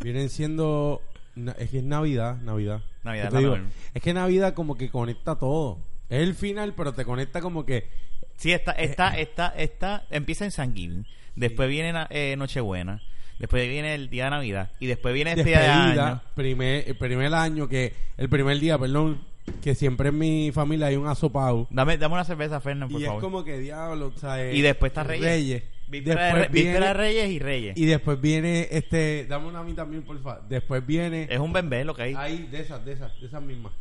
[0.00, 1.02] vienen siendo
[1.38, 2.82] na- es que es Navidad, Navidad.
[3.04, 3.56] Navidad, te digo,
[3.94, 5.78] es que Navidad como que conecta todo.
[6.08, 7.88] Es el final, pero te conecta como que
[8.36, 13.02] Sí, está, Eh, está, está, está, empieza en San Gil, después viene eh, Nochebuena,
[13.38, 16.22] después viene el día de Navidad y después viene el día de año.
[16.34, 19.20] primer, el primer año que el primer día, perdón,
[19.62, 21.66] que siempre en mi familia hay un asopado.
[21.70, 23.18] Dame, dame una cerveza, Fernán, por Y favor.
[23.18, 25.62] es como que diablo, o sea, Y después está Reyes.
[25.90, 27.76] Víspera, de, Después Re- Víspera viene, Reyes y Reyes.
[27.76, 30.42] y después viene este, dame una a mí también, por favor.
[30.48, 32.14] Después viene es un bembé lo que hay.
[32.14, 33.72] ahí de esas, de esas, de esas mismas.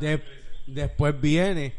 [0.00, 0.22] De-
[0.66, 1.72] después viene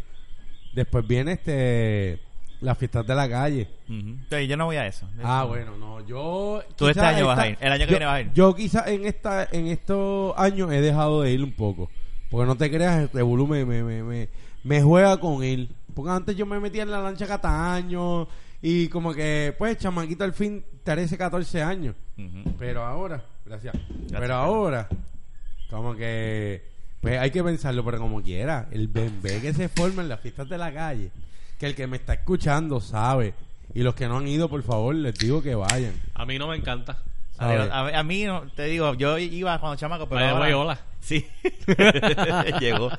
[0.73, 2.19] Después viene este
[2.61, 3.67] las fiestas de la calle.
[3.87, 3.95] Ujú.
[3.97, 5.07] Entonces, yo no voy a eso.
[5.23, 7.57] Ah, bueno, no, yo Tú este año vas a ir.
[7.61, 8.33] El año que yo- viene vas a ir.
[8.33, 11.89] Yo quizás en esta en estos años he dejado de ir un poco,
[12.29, 14.29] porque no te creas, este volumen me, me, me,
[14.63, 15.69] me juega con él.
[15.95, 18.27] Porque antes yo me metía en la lancha Cataño
[18.61, 21.95] y como que pues chamaquito al fin 13, 14 años.
[22.57, 23.75] Pero ahora, gracias.
[24.09, 24.87] pero ahora,
[25.69, 26.63] como que,
[27.01, 30.49] pues hay que pensarlo, pero como quiera, el bembé que se forma en las fiestas
[30.49, 31.11] de la calle,
[31.59, 33.33] que el que me está escuchando sabe,
[33.73, 35.93] y los que no han ido, por favor, les digo que vayan.
[36.15, 37.03] A mí no me encanta.
[37.37, 40.57] A, a- a mí, no, te digo, yo iba cuando chamaco, pero Vaya, ahora...
[40.57, 40.79] hola.
[41.07, 41.25] Sí.
[42.59, 42.89] Llegó.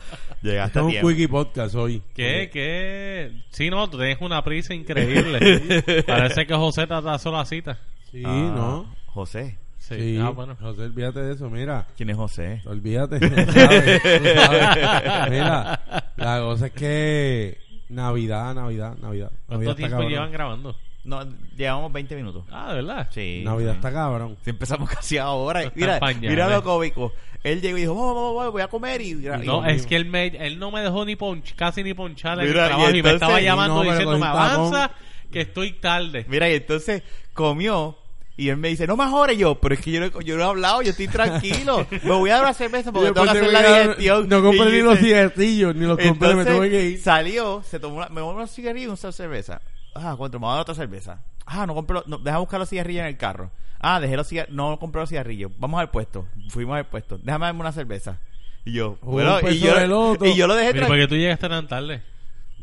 [0.41, 1.09] Llegaste a es un tiempo.
[1.09, 2.03] quickie podcast hoy.
[2.15, 2.49] ¿Qué?
[2.51, 3.33] ¿Qué?
[3.51, 5.83] Sí, no, tú tienes una prisa increíble.
[6.07, 7.79] Parece que José te atrasó la cita.
[8.11, 8.95] Sí, Ah, ¿no?
[9.07, 9.59] José.
[9.77, 9.95] Sí.
[9.97, 10.57] Sí, Ah, bueno.
[10.59, 11.87] José, olvídate de eso, mira.
[11.99, 12.63] ¿Quién es José?
[12.65, 15.31] Olvídate, tú sabes, tú sabes.
[15.31, 15.81] Mira,
[16.17, 17.59] la cosa es que
[17.91, 19.31] Navidad, Navidad, Navidad.
[19.47, 20.11] ¿Cuánto Navidad está tiempo cabrón.
[20.11, 20.77] llevan grabando?
[21.09, 22.45] No, llevamos 20 minutos.
[22.53, 23.09] Ah, ¿de verdad?
[23.13, 23.41] Sí.
[23.45, 24.37] Navidad está cabrón.
[24.45, 25.73] Si empezamos casi ahora.
[25.75, 27.13] Mira, mira lo cómico.
[27.43, 29.11] Él llegó y dijo, vamos, vamos, vamos, voy a comer y...
[29.13, 32.39] y- No, es que él, me, él no me dejó ni ponch, casi ni ponchar
[32.41, 34.91] en Mira, el trabajo y y, me estaba entonces- llamando No, diciendo, me avanza,
[35.33, 36.27] que estoy tarde.
[36.29, 37.97] Mira, y entonces comió
[38.37, 40.43] y él me dice, no me jores yo, pero es que yo no, yo no
[40.43, 41.87] he hablado, yo estoy tranquilo.
[41.91, 44.29] Me voy a dar una cerveza porque tengo que hacer la digestión.
[44.29, 47.01] No compré Y ni los cigarrillos, ni los compré, me tuve que Entonces ir.
[47.01, 49.61] salió, se tomó una, me tomó unos cigarrillos y una cerveza.
[50.01, 51.23] Ah, cuánto, me va a dar otra cerveza.
[51.47, 53.51] Ah, no compré, los- no, deja buscar los cigarrillos en el carro.
[53.81, 55.53] Ah, dejé los cigarrillos, no compré los cigarrillos.
[55.59, 56.27] Vamos al puesto.
[56.51, 57.19] Fuimos al puesto.
[57.19, 58.19] Déjame darme una cerveza.
[58.65, 61.67] Y yo, bueno, y yo, y yo lo dejé Mira, ¿por qué tú llegaste tan
[61.69, 62.03] tarde?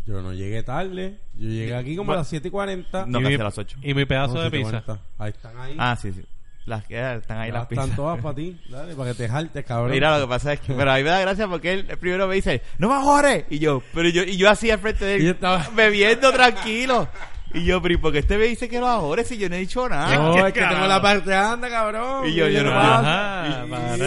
[0.06, 1.20] Yo no llegué tarde.
[1.34, 3.06] Yo llegué aquí como a las 7 y 40.
[3.08, 3.78] No, y, casi mi, a las 8.
[3.82, 4.84] y mi pedazo de pizza.
[5.18, 5.76] Ahí están ahí.
[5.80, 6.24] Ah, sí, sí.
[6.66, 7.96] Las que están ahí Ya las están pizzas.
[7.96, 8.60] todas para ti.
[8.70, 9.92] Dale, para que te jaltes, cabrón.
[9.92, 12.28] Mira, lo que pasa es que, pero a mí me da gracia porque él primero
[12.28, 13.46] me dice, no me jores.
[13.52, 17.08] Y yo, pero yo, y yo así al frente de él, estaba- bebiendo tranquilo.
[17.54, 19.56] Y yo, pero ¿y por qué este me dice que no ajores si yo no
[19.56, 20.14] he dicho nada?
[20.16, 22.28] No, es que tengo la parte anda, cabrón.
[22.28, 22.72] Y yo- yo no.
[22.78, 23.96] Ajá, Y- para.
[23.96, 24.02] sí,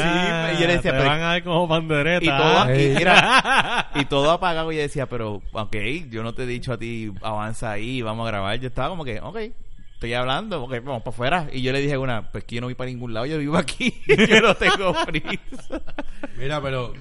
[0.56, 2.24] y yo le decía, te pero- van a ver como pandereta.
[2.24, 2.94] Y todo, y, Ey.
[2.98, 5.76] mira, y todo apagado y yo decía, pero, ok,
[6.10, 8.58] yo no te he dicho a ti, avanza ahí, vamos a grabar.
[8.58, 9.38] Yo estaba como que, ok,
[9.98, 11.48] estoy hablando, ok, vamos para afuera.
[11.52, 13.36] Y yo le dije a una, pues que yo no voy para ningún lado, yo
[13.36, 15.82] vivo aquí, yo no tengo prisa.
[16.36, 16.92] Mira, pero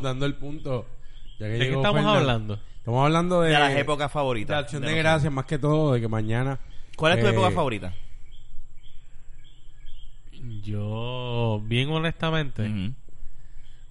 [0.00, 0.86] dando, el punto.
[1.38, 2.58] Ya que ¿De qué llegó estamos Fernan, hablando?
[2.78, 4.62] Estamos hablando de, De las épocas de favoritas.
[4.62, 5.04] acción de, nosotros.
[5.04, 6.58] gracias, más que todo, de que mañana.
[6.96, 7.92] ¿Cuál es tu eh, época favorita?
[10.62, 12.94] Yo, bien honestamente.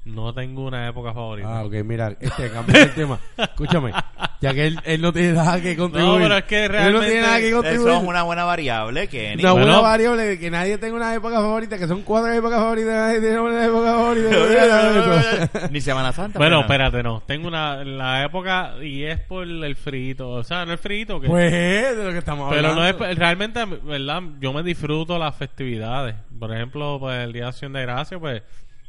[0.05, 1.59] No tengo una época favorita.
[1.59, 3.19] Ah, ok, mira, este, cambia el tema.
[3.37, 3.91] Escúchame,
[4.39, 6.21] ya que él, él no tiene nada que contribuir.
[6.21, 7.89] pero es que Él no realmente tiene nada que contribuir.
[7.89, 9.41] Eso es una buena variable, Kenny.
[9.41, 9.81] Una buena Bueno.
[9.81, 13.39] variable de que nadie tenga una época favorita, que son cuatro épocas favoritas, nadie tiene
[13.39, 15.69] una época favorita.
[15.71, 16.37] Ni Semana Santa.
[16.37, 17.23] Bueno, pues, espérate, no.
[17.25, 20.29] Tengo una la época y es por el frito.
[20.29, 22.93] O sea, no el frito, que pues de lo que estamos pero hablando.
[22.99, 24.21] no es realmente, ¿verdad?
[24.39, 26.15] Yo me disfruto las festividades.
[26.37, 28.43] Por ejemplo, pues el Día de Acción de Gracia, pues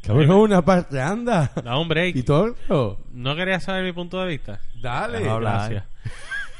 [0.06, 1.50] Cabrón, una parte anda.
[1.64, 2.16] da un break.
[2.16, 2.54] Y todo.
[3.12, 4.60] No quería saber mi punto de vista.
[4.80, 5.28] Dale.
[5.28, 5.70] Hablar.
[5.70, 5.84] Gracias.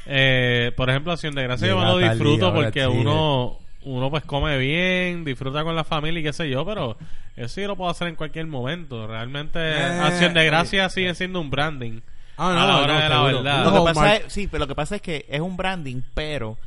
[0.05, 4.57] Eh, por ejemplo, Acción de Gracia yo lo disfruto día, porque uno uno pues come
[4.57, 6.97] bien, disfruta con la familia y qué sé yo, pero
[7.37, 9.07] eso yo lo puedo hacer en cualquier momento.
[9.07, 12.01] Realmente Eh, Acción de Gracia eh, sigue siendo un branding.
[12.37, 13.37] Ah, a la hora de la seguro.
[13.43, 13.63] verdad.
[13.65, 16.01] Lo No, que pasa es, sí, pero lo que pasa es que es un branding,
[16.13, 16.57] pero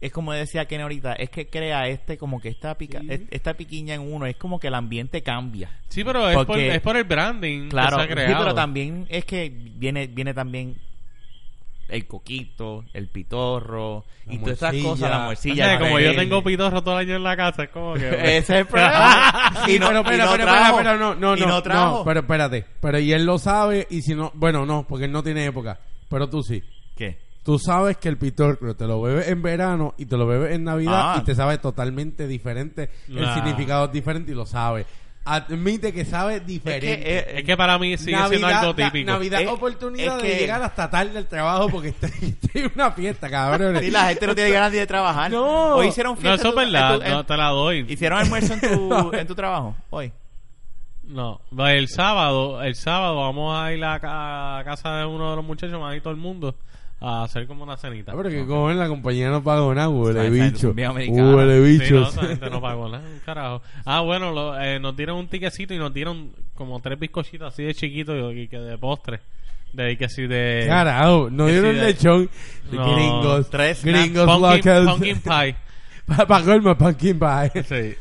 [0.00, 3.06] es como decía Ken ahorita, es que crea este como que esta pica, Sí.
[3.10, 5.70] es- esta piquiña en uno, es como que el ambiente cambia.
[5.88, 8.42] Sí, pero es por, es por el branding Claro, que se sí, ha creado.
[8.44, 10.76] pero también es que viene viene también
[11.88, 14.88] el coquito, el pitorro La y todas estas morcilla.
[14.90, 15.64] cosas, la O morcilla.
[15.66, 18.08] sea, el como yo tengo pitorro todo el año en la casa, es como que...
[18.36, 19.52] Ese es el problema.
[19.68, 20.76] y no, pero, y pero, no pero, trajo.
[20.78, 21.98] pero, no, no, y no, no trajo.
[21.98, 22.64] no, pero espérate.
[22.80, 25.78] Pero y él lo sabe y si no, bueno, no, porque él no tiene época.
[26.08, 26.60] Pero tú sí.
[26.96, 27.18] ¿Qué?
[27.46, 30.64] Tú sabes que el pitorro te lo bebes en verano y te lo bebes en
[30.64, 31.18] Navidad Ah.
[31.20, 32.90] y te sabe totalmente diferente.
[33.08, 33.34] El Nah.
[33.34, 34.84] significado es diferente y lo sabe.
[35.24, 36.86] Admite que sabe Es diferente.
[37.04, 39.10] que, eh, Es que para mí sigue siendo algo típico.
[39.10, 42.08] Navidad, Es- oportunidad es de llegar hasta tarde del trabajo porque está,
[42.54, 43.78] en una fiesta, cabrón.
[43.80, 45.30] Sí, la gente no tiene ganas ni de trabajar.
[45.30, 45.76] No.
[45.76, 46.40] Hoy hicieron No, fiesta.
[46.40, 47.86] eso es verdad, tu- no te la doy.
[47.88, 50.12] Hicieron almuerzo en tu, en tu trabajo hoy.
[51.04, 55.36] No, el sábado, el sábado vamos a ir a, ca- a casa de uno de
[55.36, 56.56] los muchachos, más ahí todo el mundo,
[57.00, 58.12] a hacer como una cenita.
[58.12, 60.72] Ah, pero que cojones la compañía no pagó nada, huele bicho.
[60.74, 61.08] es.
[61.10, 63.62] Huele Sí, no, gente no pagó nada, un carajo.
[63.84, 67.64] Ah, bueno, lo- eh, nos dieron un tiquecito y nos dieron como tres bizcochitos así
[67.64, 69.20] de chiquitos y, y que de postre.
[69.72, 70.64] De que si de...
[70.66, 72.30] Carajo, no dieron de- lechón.
[72.72, 73.50] No, gringos.
[73.50, 75.56] tres gringos pumpkin, pumpkin pie.
[76.26, 77.62] Para colmo, pumpkin pie.
[77.64, 77.94] Sí.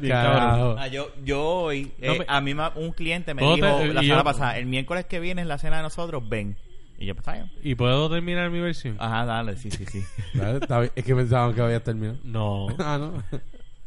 [0.00, 0.76] Bien carajo.
[0.78, 4.20] Ah, yo, yo hoy, eh, a mí un cliente me ¿Cómo dijo te- la semana
[4.20, 6.56] yo- pasada, el miércoles que viene es la cena de nosotros, ven.
[7.00, 7.50] Y yo, pues está bien.
[7.62, 8.96] ¿Y puedo terminar mi versión?
[9.00, 10.04] Ajá, dale, sí, sí, sí.
[10.34, 10.92] Dale, está bien.
[10.94, 12.18] Es que pensaban que había terminado.
[12.22, 12.68] No.
[12.78, 13.22] Ah, no.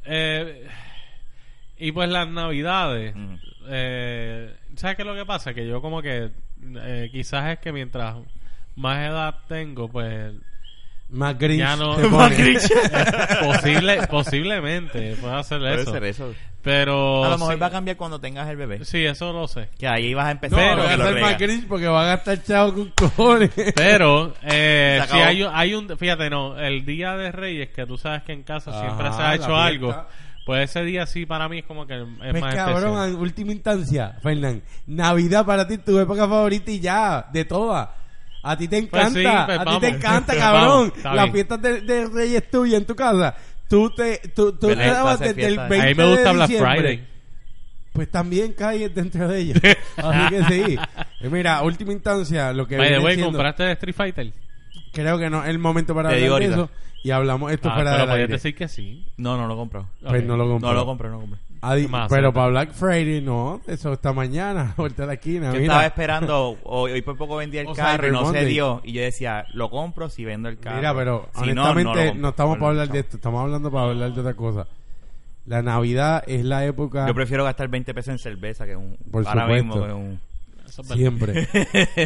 [0.06, 0.68] Eh,
[1.78, 3.16] y pues las navidades.
[3.16, 3.36] Mm.
[3.68, 5.54] Eh, ¿Sabes qué es lo que pasa?
[5.54, 6.32] Que yo como que
[6.76, 8.16] eh, quizás es que mientras
[8.76, 10.34] más edad tengo, pues
[11.10, 11.60] Más gris.
[11.60, 11.96] ya no...
[11.96, 12.58] te pone.
[13.44, 15.92] Posible, posiblemente puede hacer Puede eso.
[15.92, 16.36] ser eso.
[16.64, 17.26] Pero...
[17.26, 18.86] A lo mejor sí, va a cambiar cuando tengas el bebé.
[18.86, 19.68] sí, eso lo sé.
[19.78, 22.04] Que ahí vas a empezar No, Pero- a va a ser más gris porque va
[22.04, 23.52] a gastar chavo con cojones.
[23.76, 27.98] Pero, eh, si hay, un- hay un, fíjate, no, el día de Reyes, que tú
[27.98, 29.66] sabes que en casa siempre Ajá, se ha hecho fiesta.
[29.66, 30.06] algo,
[30.46, 33.10] pues ese día sí para mí es como que es Pues más cabrón, especial.
[33.10, 37.90] en última instancia, Fernán, Navidad para ti tu época favorita y ya, de todas.
[38.46, 40.94] A ti te encanta, Pues sí, pues a ti te encanta, cabrón.
[41.02, 43.36] vamos, Las fiestas de, de Reyes tuyas en tu casa.
[43.70, 45.68] Tú te, tú, tú te Fiesta, dabas desde el fiesta.
[45.68, 46.80] 20 A mí me gusta de Black diciembre.
[46.82, 47.08] Friday.
[47.94, 49.58] Pues también cae dentro de ellos.
[49.98, 50.78] Así que sí.
[51.22, 54.34] Y mira, última instancia, lo que By the viene way, siendo- ¿compraste Street Fighter?
[54.92, 56.74] creo que no es el momento para Te digo hablar de ahorita.
[56.74, 58.34] eso y hablamos esto Ah, fuera pero del podías aire.
[58.34, 59.06] decir que sí.
[59.18, 59.88] No, no lo compro.
[60.02, 60.28] Pues Ok.
[60.28, 60.70] no lo compró.
[60.70, 61.40] No lo compré, no lo compré.
[61.64, 65.48] Adi- pero para Black Friday no, eso está mañana, vuelta a la esquina.
[65.48, 65.64] Yo mira.
[65.64, 68.82] estaba esperando, hoy, hoy por poco vendí el O carro y no se dio.
[68.84, 70.76] Y yo decía, lo compro si vendo el carro.
[70.78, 74.20] Mira, pero Si honestamente no estamos para hablar de esto, estamos hablando para hablar de
[74.20, 74.68] otra cosa.
[75.46, 78.96] La Navidad es la época Yo prefiero gastar 20 pesos en cerveza que un...
[79.12, 79.66] Por ahora supuesto.
[79.66, 80.20] mismo que un...
[80.96, 81.48] Siempre.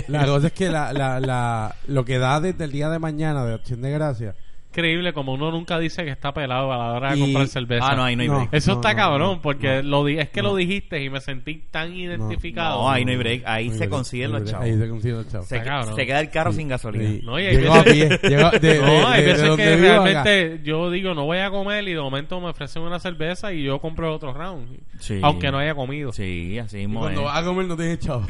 [0.08, 3.46] la cosa es que la, la, la, lo que da desde el día de mañana
[3.46, 4.36] de Acción de Gracia.
[4.70, 7.88] Increíble como uno nunca dice que está pelado a la hora de Y- comprar cerveza.
[7.90, 8.36] Ah, no, ahí no hay No.
[8.36, 8.50] break.
[8.54, 9.90] Eso No, está no, cabrón, no, porque no.
[9.90, 10.50] lo di es que No.
[10.50, 12.82] lo dijiste y me sentí tan identificado.
[12.84, 13.44] No, ahí no hay break.
[13.46, 14.66] Ahí se consiguen los chavos.
[14.66, 15.48] Ahí se consiguen los chavos.
[15.48, 15.96] Se, Está cabrón.
[15.96, 17.10] se queda el carro sin gasolina.
[17.10, 17.22] Sí.
[17.24, 19.64] No, y hay a veces- pie, llegó de, de, No, hay de- de veces donde
[19.64, 20.04] que vivo acá.
[20.04, 23.64] realmente yo digo no voy a comer y de momento me ofrecen una cerveza y
[23.64, 24.78] yo compro otro round.
[25.00, 25.20] Sí.
[25.24, 26.12] Aunque no haya comido.
[26.12, 27.26] Sí, así Y mismo cuando es.
[27.28, 28.28] vas a comer no tienes chavo.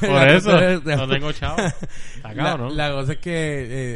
[0.00, 1.58] Por eso, no tengo chavo.
[1.60, 2.74] Está La, cabrón.
[2.76, 3.32] la cosa es que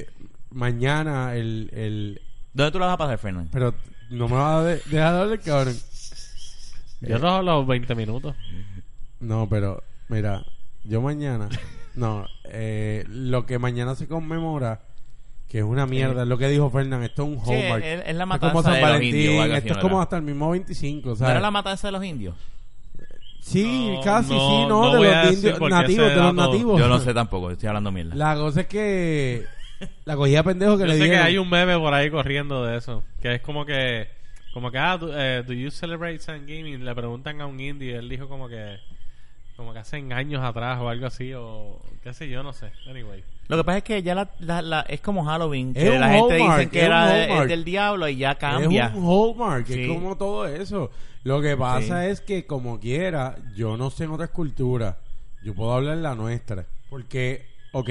[0.00, 0.07] eh,
[0.54, 2.20] mañana el, el...
[2.54, 3.50] ¿Dónde tú lo vas a pasar, Fernando?
[3.52, 3.74] Pero
[4.10, 5.76] no me vas a de- dejar de hablar, cabrón.
[7.00, 8.34] Yo te hablo los 20 minutos.
[9.20, 10.44] No, pero mira,
[10.84, 11.48] yo mañana,
[11.94, 14.80] no, eh, lo que mañana se conmemora,
[15.48, 17.84] que es una mierda, es lo que dijo Fernán, esto es un Sí, Hallmark.
[17.84, 19.42] es, es la es matanza como San de los Valentín, indios.
[19.42, 21.30] algo así, esto es ¿no como hasta el mismo 25, ¿No ¿sabes?
[21.32, 22.34] era la matanza de los indios?
[23.40, 26.80] Sí, No, casi, no, sí, no, no de los indios nativos, de los nativos.
[26.80, 28.14] Yo no sé tampoco, estoy hablando mierda.
[28.14, 29.44] La cosa es que
[30.05, 32.77] la cogía pendejo que Yo le sé que hay un meme por ahí corriendo de
[32.79, 33.03] eso.
[33.20, 34.09] Que es como que,
[34.53, 36.85] como que, ah, do, eh, do you celebrate Thanksgiving?
[36.85, 38.79] Le preguntan a un indie y él dijo como que,
[39.57, 42.70] como que hace años atrás o algo así, o qué sé yo, no sé.
[42.88, 43.23] Anyway.
[43.47, 46.01] Lo que pasa es que ya la, la- la- es como Halloween, Es que un
[46.01, 48.87] la gente Hallmark, dice que es era de- es del diablo y ya cambia.
[48.87, 49.83] Es un hallmark, Sí.
[49.83, 50.90] es como todo eso.
[51.25, 52.11] Lo que pasa Sí.
[52.11, 54.97] es que como quiera, yo no sé en otras culturas,
[55.42, 57.90] yo puedo hablar en la nuestra, porque, ok,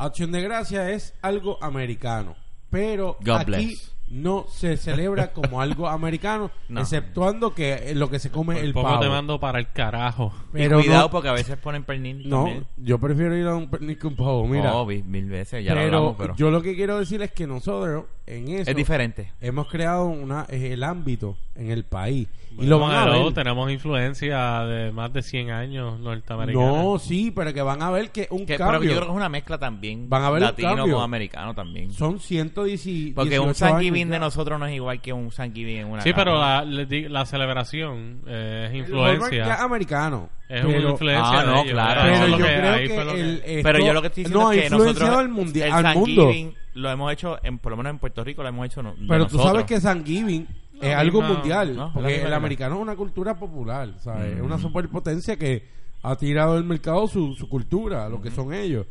[0.00, 2.34] Acción de Gracia es algo americano,
[2.70, 3.96] pero God aquí bless.
[4.08, 6.80] no se celebra como algo americano, No.
[6.80, 9.00] exceptuando que eh, lo que se come Por el poco pavo.
[9.00, 10.32] te mando para el carajo.
[10.52, 12.66] Pero y cuidado no, porque a veces ponen pernil no, también.
[12.76, 14.74] yo prefiero ir a un picnic con pavo, mira.
[14.74, 16.34] Oh, mil, mil veces, ya lo pero, hablamos, pero...
[16.36, 18.04] yo lo que quiero decir es que nosotros
[18.36, 19.32] en eso Es diferente.
[19.40, 23.32] hemos creado una el ámbito en el país y lo Bueno, van a ver.
[23.34, 26.64] tenemos influencia de más de 100 años norteamericana.
[26.82, 28.90] No, sí, pero que van a ver que un Que- pero cambio.
[28.90, 30.08] yo creo que es una mezcla también.
[30.08, 31.92] Van a ver un latino con americano también.
[31.92, 36.02] Son 118 Porque un Thanksgiving de nosotros no es igual que un Thanksgiving en una
[36.02, 36.64] Sí, pero casa.
[36.64, 39.54] la, la celebración eh, es El influencia.
[39.54, 40.28] es americano.
[40.48, 41.72] Es pero, una influencia Ah, de no, ellos.
[41.72, 42.00] claro.
[42.02, 44.48] Pero yo creo que, lo que- el, esto Pero yo lo que estoy diciendo no,
[44.48, 46.32] ha es que influenciado nosotros al, mundi- el al mundo.
[46.80, 49.26] Lo hemos hecho, en, por lo menos en Puerto Rico lo hemos hecho no- Pero
[49.26, 50.46] tú sabes que Thanksgiving
[50.80, 51.76] es La algo mundial.
[51.76, 54.36] no, porque el americano es una cultura popular, ¿sabes?
[54.36, 55.66] Es una superpotencia que
[56.02, 58.86] ha tirado del mercado su, su cultura, lo que son ellos.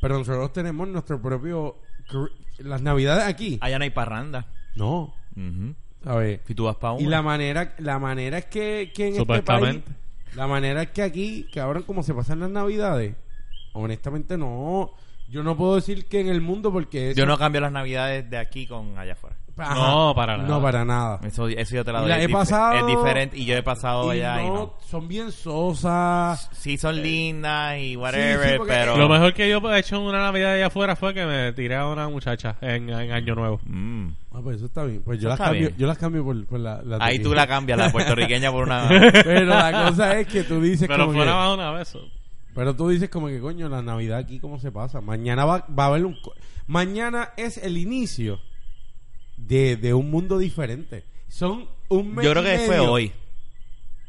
[0.00, 1.76] Pero nosotros tenemos nuestro propio...
[2.58, 3.58] Las navidades aquí.
[3.60, 4.46] Allá no hay parranda.
[4.76, 5.74] No, Ujú.
[6.02, 6.40] ¿sabes?
[6.46, 9.40] Si tú vas para Y la manera, la manera es que, que en este país,
[9.40, 9.90] Supuestamente.
[10.34, 13.14] la manera es que aquí, que ahora como se pasan las navidades,
[13.74, 14.92] honestamente no,
[15.28, 18.28] yo no puedo decir que en el mundo porque eso- Yo no cambio las navidades
[18.30, 19.36] de aquí con allá afuera.
[19.58, 19.74] Ajá.
[19.74, 20.48] No, para nada.
[20.50, 21.18] no para nada.
[21.24, 22.10] Eso, eso yo te la Y doy.
[22.10, 23.38] la es he dif- pasado- Es diferente.
[23.38, 24.74] Y yo he pasado Y allá y no, no.
[24.86, 26.48] son bien sosas.
[26.52, 28.96] Sí, son lindas y whatever, Sí, sí, porque- pero.
[28.98, 31.74] Lo mejor que yo he hecho en una Navidad allá afuera fue que me tiré
[31.76, 33.60] a una muchacha en, en Año Nuevo.
[33.64, 34.08] Mm.
[34.34, 35.02] Ah, pues eso está bien.
[35.02, 35.74] Pues yo Eso las cambio, bien.
[35.78, 38.88] yo las cambio por, por la, de Ahí tú la cambias, la puertorriqueña, por una.
[38.88, 41.96] Pero la cosa es que tú dices Pero como fuera que, más una vez.
[42.56, 45.02] Pero tú dices como que coño, la Navidad aquí cómo se pasa.
[45.02, 46.16] Mañana va, va a haber un
[46.66, 48.40] mañana es el inicio
[49.36, 51.04] de, de un mundo diferente.
[51.28, 53.12] Son un mes Yo creo y que fue hoy.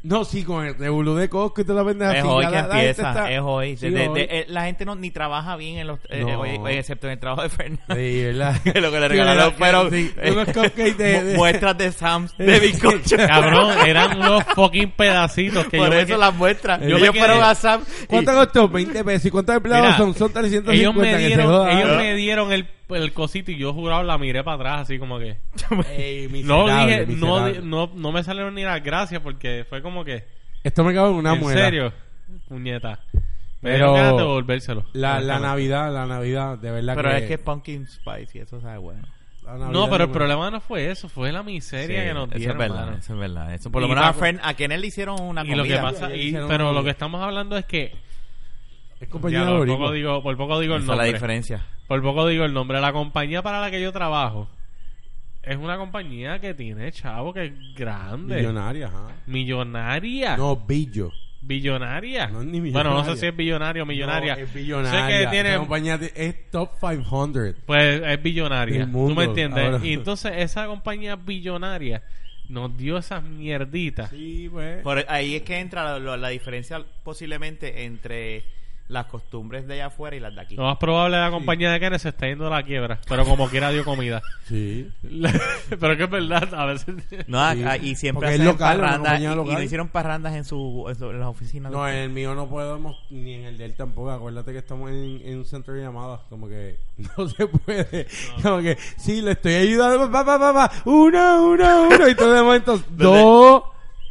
[0.00, 2.12] No, sí, con el revolú de Costco y toda la pendeja.
[2.18, 3.76] Es sí, hoy ya que la- la empieza, está- es hoy.
[3.76, 4.20] Sí, De- de- hoy.
[4.30, 6.40] eh, la gente no ni trabaja bien en los eh, No.
[6.40, 7.82] hoy- hoy, excepto en el trabajo de Fernando.
[7.96, 8.56] Sí, ¿verdad?
[8.62, 9.58] Que lo que le Sí, regalaron ¿verdad?
[9.58, 13.16] fueron Sí, eh, unos cupcakes de- de- mu- muestras de Sam's de bizcocho.
[13.16, 16.80] Cabrón, eran unos fucking pedacitos que Por yo me eso que- las muestras.
[16.80, 17.86] Yo Ellos me fueron a Sam's.
[18.04, 18.68] y- ¿Cuánto costó?
[18.68, 19.26] 20 pesos.
[19.26, 20.14] ¿Y cuántos empleados Mira, son?
[20.14, 24.16] Son 350 ellos me dieron, ellos me dieron el, el cosito y yo jurado la
[24.18, 25.36] miré para atrás así como que
[25.96, 30.04] Ey, no dije no, di- no no me salieron ni las gracias porque fue como
[30.04, 30.24] que
[30.64, 31.60] Esto me cago en una en muela.
[31.60, 31.92] serio
[32.48, 33.22] puñeta Pero-
[33.60, 35.38] pero ganas de devolvérselo La, la.
[35.38, 37.16] Navidad, la Navidad, de verdad Pero que...
[37.18, 39.02] es que es pumpkin spice y eso sabe bueno.
[39.44, 42.38] la Navidad no pero el problema no fue eso fue la miseria que nos eso
[42.38, 42.96] dieron es verdad, mano.
[42.98, 43.54] eso es verdad.
[43.54, 45.64] Eso por lo Y menos a, pa- Fern, a Kenneth le hicieron una y lo
[45.64, 47.94] que pasa y- hicieron pero lo que estamos hablando es que
[49.00, 51.64] Es compañía ya, por poco digo por poco digo el Esa es la nombre diferencia.
[51.86, 54.48] por poco digo el nombre la compañía para la que yo trabajo
[55.42, 59.12] es una compañía que tiene chavo que es grande Millonaria, ajá.
[59.26, 61.12] millonaria No, billo.
[61.40, 63.14] billonaria No es ni bueno no millonaria.
[63.14, 65.06] sé si es billonario o millonaria No, es billonaria.
[65.18, 67.54] sé que tiene Esa compañía de- es top 500.
[67.66, 69.80] pues es billonaria mundo, tú me entiendes ahora.
[69.86, 72.02] y entonces esa compañía billonaria
[72.48, 74.82] nos dio esas mierditas Sí, pues.
[74.82, 78.42] Por ahí es que entra la, la- la diferencia posiblemente entre
[78.88, 80.56] las costumbres de allá afuera y las de aquí.
[80.56, 83.48] lo más probable la compañía de Kenneth se está yendo a la quiebra pero como
[83.48, 84.90] quiera dio comida Sí.
[85.80, 86.94] pero que es verdad a veces
[87.26, 87.62] No, a- Sí.
[87.64, 91.10] a- y siempre es hacen local, parrandas y- no hicieron parrandas en, su, en, su-
[91.10, 91.70] en las oficinas.
[91.70, 94.10] No, en el mío no podemos, ni en el de él tampoco.
[94.10, 96.20] Acuérdate que estamos en, en un centro de llamadas.
[96.30, 96.78] Como que
[97.18, 98.06] no se puede.
[98.42, 100.10] Como que, sí, le estoy ayudando.
[100.10, 100.72] Pa, pa, pa, pa.
[100.86, 102.08] Uno, uno, uno.
[102.08, 103.62] Y todo de momento, dos,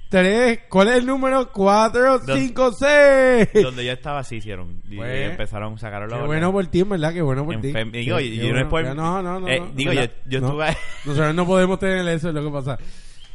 [0.09, 0.59] tres.
[0.69, 1.51] ¿Cuál es el número?
[1.51, 3.47] Cuatro, ¿Dónde- cinco, seis.
[3.63, 4.81] Donde yo estaba sí hicieron.
[4.89, 7.13] Y Pues, empezaron, sacaron los Qué bueno por ti, ¿verdad?
[7.13, 7.67] Qué bueno por ti.
[7.91, 8.17] Digo,
[8.53, 8.93] no bueno.
[8.95, 9.47] No, no, no.
[9.47, 10.11] Eh, no, digo, ¿verdad?
[10.25, 10.47] yo- yo No.
[10.61, 12.77] estuve- Nosotros no podemos tener eso, es lo que pasa.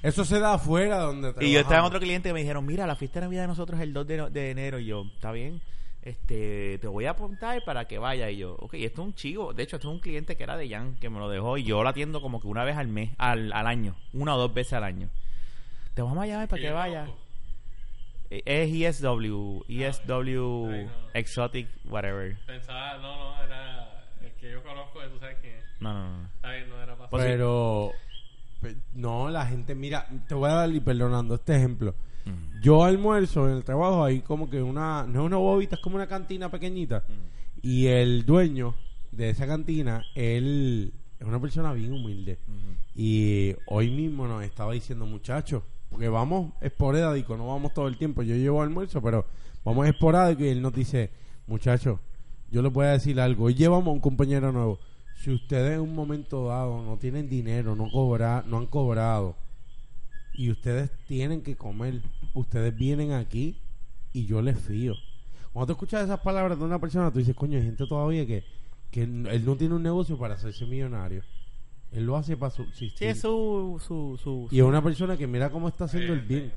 [0.03, 1.89] Eso se da afuera donde Y yo estaba en trabajamos.
[1.91, 4.07] otro cliente que me dijeron, mira, la fiesta de Navidad de nosotros es el 2
[4.07, 4.81] de, de enero.
[4.81, 5.61] Y yo, está bien,
[6.03, 8.29] este te voy a apuntar para que vaya.
[8.29, 9.53] Y yo, ok, esto es un chivo.
[9.55, 11.57] De hecho, esto es un cliente que era de Jan, que me lo dejó.
[11.57, 13.95] Y yo lo atiendo como que una vez al mes, al, al año.
[14.13, 15.09] Una o dos veces al año.
[15.94, 17.07] Te vamos a llamar para que vaya.
[18.31, 20.90] Eh, Es ESW, ESW Ay, no.
[21.14, 22.37] Exotic, whatever.
[22.46, 25.64] Pensaba, no, no, era el que yo conozco, tú sabes quién es.
[25.81, 26.26] No, no, no.
[26.37, 27.28] Está bien, no era para Pues sí.
[27.28, 27.92] Pero,
[28.62, 31.94] pe- no, la gente, mira, te voy a dar y perdonando este ejemplo.
[32.24, 32.61] Mm.
[32.62, 35.96] Yo almuerzo en el trabajo, hay como que una, no es una bobita, es como
[35.96, 37.05] una cantina pequeñita.
[37.61, 38.74] Y el dueño
[39.11, 42.38] de esa cantina, él es una persona bien humilde.
[42.94, 48.22] Y hoy mismo nos estaba diciendo, muchachos, porque vamos esporádico, no vamos todo el tiempo.
[48.22, 49.26] Yo llevo almuerzo, pero
[49.62, 50.42] vamos esporádico.
[50.42, 51.11] Y él nos dice,
[51.46, 52.00] muchachos,
[52.50, 53.44] yo les voy a decir algo.
[53.44, 54.81] Hoy llevamos a un compañero nuevo.
[55.16, 59.37] Si ustedes en un momento dado no tienen dinero, no, cobra, no han cobrado,
[60.33, 62.00] y ustedes tienen que comer,
[62.33, 63.61] ustedes vienen aquí
[64.14, 64.94] y yo les fío.
[65.52, 68.44] Cuando tú escuchas esas palabras de una persona, tú dices, coño, hay gente todavía que,
[68.90, 71.22] que él no tiene un negocio para hacerse millonario.
[71.92, 72.92] Él lo hace para subsistir.
[72.98, 76.20] Sí, es su, su, su, Y es una persona que mira cómo está haciendo el
[76.20, 76.52] bien.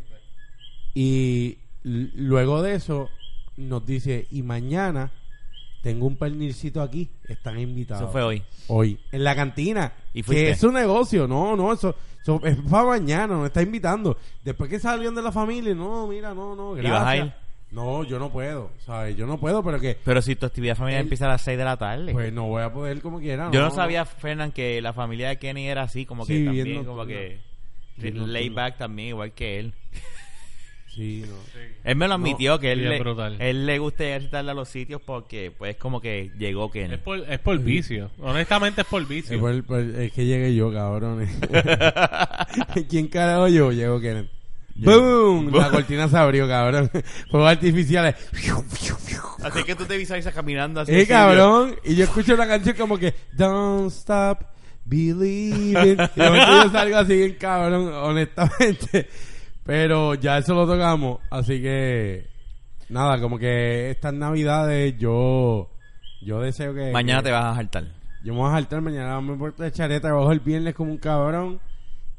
[0.93, 3.09] Y luego de eso
[3.57, 5.11] nos dice, y mañana
[5.81, 8.03] tengo un pernilcito aquí, están invitados.
[8.03, 8.43] Eso fue hoy.
[8.67, 9.93] Hoy, en la cantina.
[10.13, 14.17] ¿Y que es su negocio, no, no, eso, eso es para mañana, nos está invitando.
[14.43, 16.99] Después que salieron de la familia, no, mira, no, no, ¿Y gracias.
[17.03, 17.44] vas a ir?
[17.71, 19.17] No, yo no puedo, ¿sabes?
[19.17, 21.57] Yo no puedo, pero que, Pero si tu actividad familiar Él- empieza a las 6
[21.57, 22.13] de la tarde.
[22.13, 23.49] pues no voy a poder como quiera.
[23.51, 26.65] Yo no sabía, Fernán, que la familia de Kenny era así, como que Sí, también,
[26.65, 27.39] bien como que
[27.97, 29.73] Bien laid back también, igual que él.
[30.95, 31.35] Sí, no.
[31.83, 33.35] Él me lo admitió que él le, brutal.
[33.41, 36.93] él le gusta ir a los sitios porque, pues, como que llegó Kenny.
[36.93, 38.11] Es por, es por vicio.
[38.21, 39.35] Honestamente es por vicio.
[39.35, 41.27] Es, por- por- es que llegué yo, cabrón.
[42.89, 43.73] ¿Quién carajo yo?
[43.73, 44.29] Llegó Kenneth.
[44.75, 45.51] ¡Boom!
[45.53, 46.91] La cortina se abrió, cabrón.
[47.31, 48.15] Fuegos artificiales.
[49.43, 50.93] Así que tú te visualizas caminando así.
[50.93, 51.75] ¡Eh, cabrón!
[51.83, 54.39] Y yo escucho una canción como que Don't stop
[54.85, 55.75] believing.
[55.75, 59.07] Y de momento yo salgo así cabrón, honestamente.
[59.63, 61.19] Pero ya eso lo tocamos.
[61.29, 62.27] Así que...
[62.89, 65.71] Nada, como que estas navidades yo...
[66.21, 66.91] Yo deseo que...
[66.91, 67.83] Mañana que- te vas a saltar.
[68.23, 70.97] Yo me voy a saltar mañana, me voy a echaré trabajo el viernes como un
[70.97, 71.59] cabrón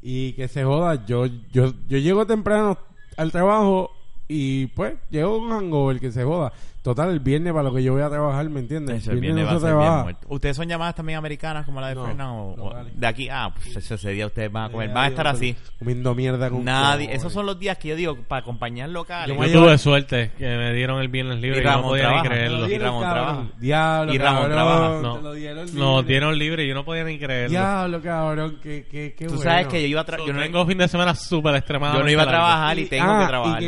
[0.01, 1.05] y que se joda.
[1.05, 2.77] Yo, yo, yo llego temprano
[3.17, 3.91] al trabajo
[4.27, 6.51] y pues llego un hangover que se joda.
[6.83, 9.01] Total, el viernes para lo que yo voy a trabajar, ¿me entiendes?
[9.01, 10.03] Eso, el viernes va a no se ser bien trabaja.
[10.03, 10.27] muerto.
[10.29, 12.27] ¿Ustedes son llamadas también americanas como la de No, Fernan?
[12.29, 12.97] O, o locales.
[12.97, 14.87] de aquí, ah, pues ese, día ustedes van a comer.
[14.93, 15.53] Van a estar así.
[15.79, 17.13] Comiendo mierda con Nadie.
[17.13, 19.35] Esos son los días que yo digo para compañías locales.
[19.35, 21.69] Yo Yo a tuve llevar- suerte que me dieron el viernes libre Y y, no
[21.71, 22.23] Ramón podía trabaja.
[22.23, 22.65] ni creerlo.
[22.65, 23.43] Y dieron, Ramón trabaja.
[23.59, 25.01] Diablo, Y Ramón cabrón, trabaja.
[25.21, 27.49] No, dieron nos dieron libre y yo no podía ni creerlo.
[27.49, 29.43] Diablo, cabrón, que, que, que Tú bueno.
[29.51, 31.99] sabes que yo iba a tra- So, yo no tengo fin de semana súper extremadamente
[31.99, 33.63] yo no iba a trabajar y tengo ah, que trabajar.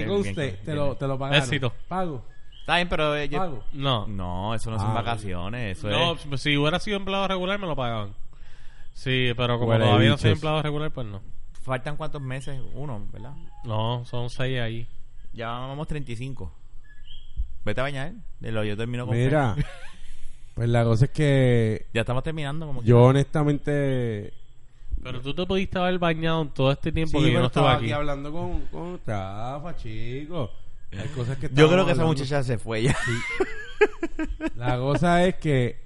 [0.66, 1.42] Te lo, te lo pagaron.
[1.44, 1.74] Éxito.
[1.88, 2.26] Pago,
[2.62, 3.64] Está bien, pero eh, yo- pago.
[3.74, 5.78] No, No, eso no son Ah, vacaciones.
[5.78, 6.22] Eso no, es...
[6.28, 8.14] pues, si hubiera sido empleado regular me lo pagaban.
[8.94, 10.22] Sí, pero como Huele todavía no bichos.
[10.22, 11.22] soy empleado regular, pues no.
[11.64, 12.60] ¿Faltan cuántos meses?
[12.74, 13.34] Uno, ¿verdad?
[13.64, 14.88] No, son seis ahí.
[15.34, 16.52] Ya vamos 35.
[17.66, 18.14] Vete a bañar.
[18.40, 19.56] De lo yo termino con Mira,
[20.54, 24.34] pues la cosa es que Ya estamos terminando como que- yo honestamente...
[25.02, 27.74] Pero tú te pudiste haber bañado en todo este tiempo Sí, que yo no estaba
[27.76, 27.86] aquí.
[27.86, 30.50] aquí hablando con, con Rafa, chicos.
[30.92, 32.98] Hay cosas que Yo creo que esa muchacha se fue ya.
[34.56, 35.80] La cosa es que...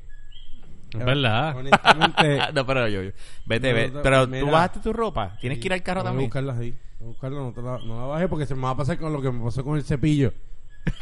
[0.91, 1.57] Es verdad.
[1.57, 2.39] Honestamente...
[2.53, 3.11] no, pero yo, yo-
[3.45, 3.91] Vete, No, ve.
[3.91, 4.39] no, pero mira.
[4.45, 5.37] tú bajaste tu ropa.
[5.41, 6.29] Tienes que ir al carro que también.
[6.29, 6.71] buscarla ahí.
[6.71, 8.97] Tengo que buscarla, no, te la, no la bajé porque se me va a pasar
[8.97, 10.33] con lo que me pasó con el cepillo.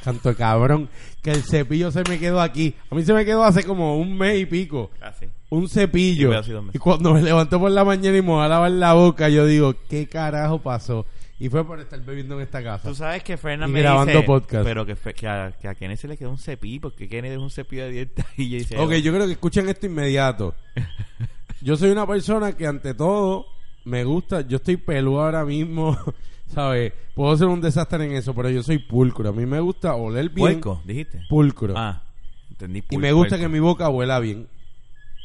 [0.03, 0.89] Canto de cabrón,
[1.23, 2.75] que el cepillo se me quedó aquí.
[2.89, 4.91] A mí se me quedó hace como un mes y pico.
[5.01, 5.27] Ah, sí.
[5.51, 6.31] Un cepillo.
[6.73, 9.45] Y cuando me levanto por la mañana y me voy a lavar la boca, yo
[9.45, 11.05] digo, ¿qué carajo pasó?
[11.39, 12.87] Y fue por estar bebiendo en esta casa.
[12.87, 14.23] Tú sabes que Fernan Y me grabando dice...
[14.23, 14.63] podcast.
[14.63, 14.93] Pero que,
[15.27, 16.81] a, que a Kenneth se le quedó un cepillo.
[16.81, 18.25] Porque Kenneth es un cepillo de dientes.
[18.37, 18.79] Y yo dice...
[18.79, 20.55] Ok, yo creo que escuchen esto inmediato.
[21.61, 23.45] Yo soy una persona que ante todo
[23.85, 25.95] me gusta, yo estoy peludo ahora mismo,
[26.47, 26.91] ¿sabes?
[27.13, 29.29] Puedo ser un desastre en eso, pero yo soy pulcro.
[29.29, 30.59] A mí me gusta oler bien.
[30.59, 31.21] Puerco, dijiste.
[31.29, 31.75] Pulcro.
[31.77, 32.01] Ah,
[32.49, 32.83] entendí.
[32.89, 33.43] y me gusta puerco.
[33.43, 34.47] que mi boca huela bien.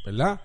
[0.07, 0.41] ¿Verdad?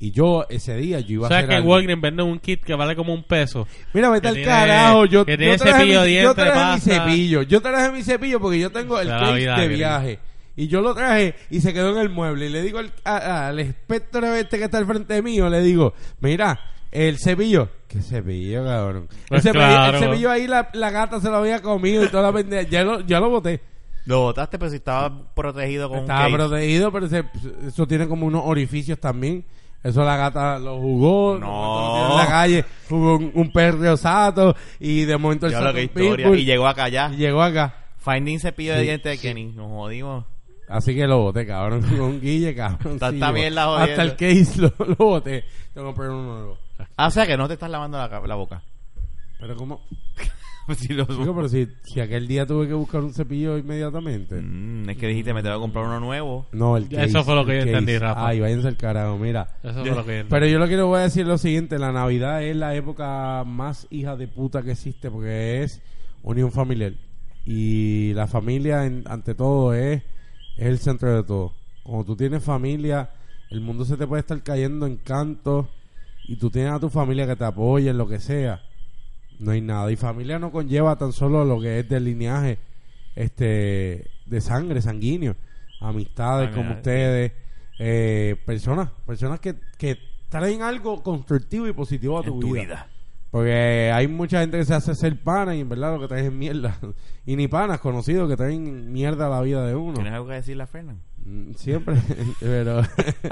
[0.00, 1.70] Y yo ese día yo iba O a sea hacer que en algo.
[1.70, 3.68] Walgreens venden un kit que vale como un peso.
[3.92, 5.04] Mira, vete que al carajo.
[5.06, 7.42] Yo, que yo traje, cepillo mi, de yo traje mi cepillo.
[7.42, 10.18] Yo traje mi cepillo porque yo tengo el vida, de viaje.
[10.56, 12.46] Y yo lo traje y se quedó en el mueble.
[12.46, 15.94] Y le digo al, a- al espectro este que está al frente mío, le digo,
[16.20, 16.58] mira,
[16.90, 17.68] el cepillo.
[17.86, 19.08] ¿Qué cepillo, cabrón?
[19.28, 19.98] Pues el, cepillo, claro.
[19.98, 22.68] el cepillo ahí la, la gata se lo había comido y toda la pendeja.
[22.68, 23.60] Ya lo, ya lo boté.
[24.06, 26.36] Lo botaste, pero si estaba protegido con Estaba un case.
[26.48, 27.24] protegido, pero ese-
[27.66, 29.44] eso tiene como unos orificios también.
[29.82, 31.34] Eso la gata lo jugó.
[31.34, 32.10] de No.
[32.12, 36.28] En la calle jugó un, un perro sato y de momento el historia.
[36.36, 37.10] Y llegó acá ya.
[37.12, 37.74] y llegó acá.
[37.98, 39.22] Finding cepillo de Sí, dientes de sí.
[39.28, 39.46] Kenny.
[39.52, 40.24] Nos jodimos.
[40.68, 41.82] Así que lo boté, cabrón.
[41.98, 42.94] Con Guille, cabrón.
[42.94, 43.82] Está- bien la.
[43.82, 45.44] Hasta el case lo, lo boté.
[45.74, 46.58] Tengo que comprar uno nuevo.
[46.96, 48.62] Ah, o sea que no te estás lavando la, la boca.
[49.40, 49.80] Pero como...
[50.76, 54.40] Si lo- Digo, pero si, si aquel día tuve que buscar un cepillo inmediatamente.
[54.40, 56.46] Mm, es que dijiste, me tengo que comprar uno nuevo.
[56.52, 57.04] No, el case.
[57.04, 57.98] Eso fue lo que yo entendí.
[57.98, 58.26] Rafa.
[58.28, 59.48] Ay, váyanse al carajo, mira.
[59.62, 61.38] Eso fue lo que yo Pero yo lo que les voy a decir es lo
[61.38, 65.82] siguiente, la Navidad es la época más hija de puta que existe porque es
[66.22, 66.92] unión familiar.
[67.44, 70.02] Y la familia en- ante todo es,
[70.56, 71.52] es el centro de todo.
[71.82, 73.10] Cuando tú tienes familia,
[73.50, 75.66] el mundo se te puede estar cayendo en cantos
[76.24, 78.62] y tú tienes a tu familia que te apoye en lo que sea.
[79.42, 79.90] No hay nada.
[79.90, 82.58] Y familia no conlleva tan solo lo que es del lineaje
[83.14, 85.36] este de sangre, sanguíneo.
[85.80, 87.32] Amistades como ustedes,
[87.78, 92.62] eh, personas, personas que, que traen algo constructivo y positivo a tu, En tu vida.
[92.64, 92.88] vida.
[93.32, 96.26] Porque hay mucha gente que se hace ser pana y en verdad lo que traen
[96.26, 96.78] es mierda.
[97.26, 99.94] y ni panas conocidos que traen mierda a la vida de uno.
[99.94, 101.00] ¿Tienes algo que decirle a Fernan?
[101.24, 101.96] Mm, Siempre,
[102.40, 102.82] pero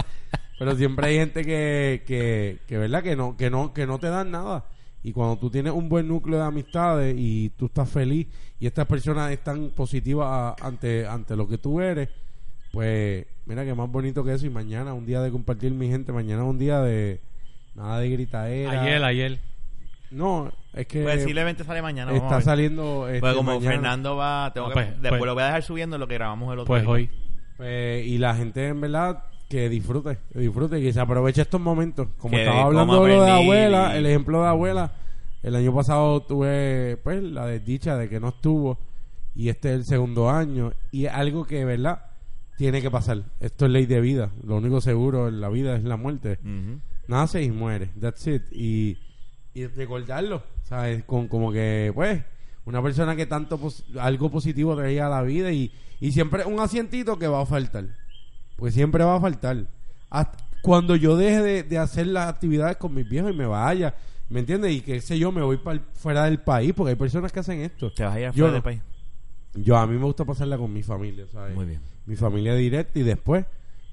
[0.58, 4.08] pero siempre hay gente que, que, que verdad que no, que no, que no te
[4.08, 4.64] dan nada.
[5.02, 8.26] Y cuando tú tienes un buen núcleo de amistades y tú estás feliz
[8.58, 12.08] y estas personas están positivas a- ante, ante lo que tú eres,
[12.72, 14.46] pues mira que más bonito que eso.
[14.46, 17.20] Y mañana un día de compartir mi gente, mañana un día de
[17.74, 18.82] nada de gritaera.
[18.82, 19.40] Ayer, ayer.
[20.10, 22.10] No, es que Pues posiblemente sale mañana.
[22.10, 22.44] vamos a está ver.
[22.44, 23.08] saliendo.
[23.08, 23.70] este, Pues como mañana.
[23.70, 25.26] Fernando va, tengo Ah, que, pues, después pues.
[25.26, 26.90] lo voy a dejar subiendo lo que grabamos el otro Pues día.
[26.90, 27.10] hoy.
[27.56, 31.60] Pues, y la gente en verdad que disfrute, que disfrute y que se aproveche estos
[31.60, 32.08] momentos.
[32.18, 34.92] Como Que estaba hablando de lo de abuela, el ejemplo de abuela,
[35.42, 38.78] el año pasado tuve pues la desdicha de que no estuvo
[39.34, 42.04] y este es el segundo año y es algo que, ¿verdad?
[42.56, 43.24] Tiene que pasar.
[43.40, 44.30] Esto es ley de vida.
[44.44, 46.38] Lo único seguro en la vida es la muerte.
[46.42, 46.78] Ujú.
[47.08, 47.88] Nace y muere.
[48.00, 48.42] That's it.
[48.52, 48.98] Y,
[49.54, 51.02] y recordarlo, ¿sabes?
[51.04, 52.22] Con, como que, pues,
[52.66, 56.60] una persona que tanto pos- algo positivo traía a la vida y, y siempre un
[56.60, 57.86] asientito que va a faltar.
[58.60, 59.64] Porque siempre va a faltar.
[60.10, 63.94] Hasta cuando yo deje de, de hacer las actividades con mis viejos y me vaya,
[64.28, 64.72] ¿me entiendes?
[64.72, 67.60] Y que sé yo, me voy pa'l- fuera del país, porque hay personas que hacen
[67.60, 67.90] esto.
[67.92, 68.52] Te vas a ir Yo afuera no.
[68.52, 68.82] del país.
[69.54, 71.54] Yo a mí me gusta pasarla con mi familia, ¿sabes?
[71.56, 71.80] Muy bien.
[72.06, 73.44] Mi familia directa y después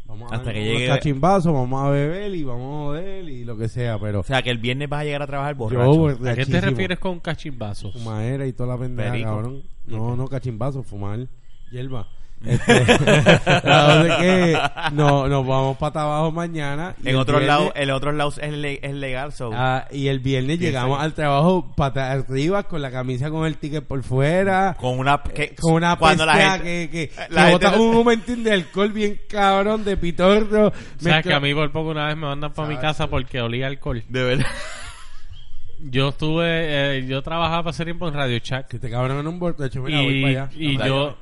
[0.06, 3.44] Vamos a Hasta dar que llegue- cachimbazos, vamos a beber y vamos a joder y
[3.44, 5.58] lo que sea, pero O sea, que el viernes vas a llegar a trabajar yo
[5.68, 6.30] borracho.
[6.30, 7.92] ¿A qué te refieres con cachimbazos?
[7.92, 9.30] Fumadera y toda la pendeja, Perico.
[9.30, 9.64] cabrón.
[9.86, 11.28] No, no, cachimbazo, fumar
[11.72, 12.08] hierba.
[12.46, 12.86] Este,
[13.46, 14.60] la cosa es que
[14.94, 16.96] no, nos vamos para abajo mañana.
[17.04, 19.50] y en el otros viernes- lados, en otros lados es, le- es legal, so.
[19.54, 23.84] Ah, y el viernes llegamos al trabajo pata arriba con la camisa con el ticket
[23.86, 24.76] por fuera.
[24.80, 27.94] con una que, Con una cuando la gente- que, que, la que gente bota un
[27.96, 30.72] momentín de alcohol bien cabrón, de pitorro.
[30.72, 33.42] ¿Sabes mezcla- que a mí por poco una vez me mandan para mi casa porque
[33.42, 34.04] olía alcohol?
[34.08, 34.46] de verdad.
[35.80, 39.28] Yo estuve, eh, yo trabajaba para hacer tiempo en Radio Shack Que te cabrón en
[39.28, 40.52] un borracho, mira, voy y, para allá.
[40.56, 41.18] y yo,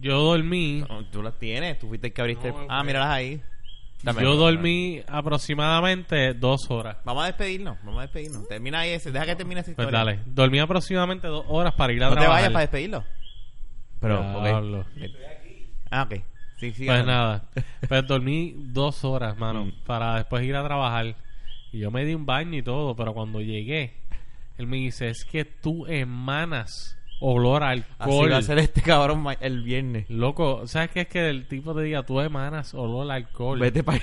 [0.00, 2.50] yo dormí, No, tú las tienes, tú fuiste el que abriste.
[2.52, 3.40] No, el- Ah, míralas ahí.
[4.02, 6.98] Dame, yo dormí aproximadamente dos horas.
[7.04, 8.46] Vamos a despedirnos, vamos a despedirnos.
[8.46, 9.98] Termina ahí ese, deja que termine esa Pues historia.
[9.98, 12.40] dale, dormí aproximadamente dos horas para ir a No te trabajar.
[12.42, 13.04] vayas para despedirlo.
[14.00, 14.86] Pero, ok.
[15.90, 16.14] Ah, ok.
[16.58, 16.86] Sí, sí.
[16.86, 17.48] Pues nada,
[17.88, 19.72] pues dormí dos horas, mano, Mm.
[19.86, 21.16] para después ir a trabajar.
[21.72, 23.94] Y yo me di un baño y todo, pero cuando llegué,
[24.58, 28.32] él me dice, es que tú emanas olor a Así alcohol.
[28.32, 30.08] va a ser este cabrón el viernes.
[30.10, 33.58] Loco, ¿sabes qué es que el tipo te diga, tú emanas olor a alcohol?
[33.58, 34.00] Vete para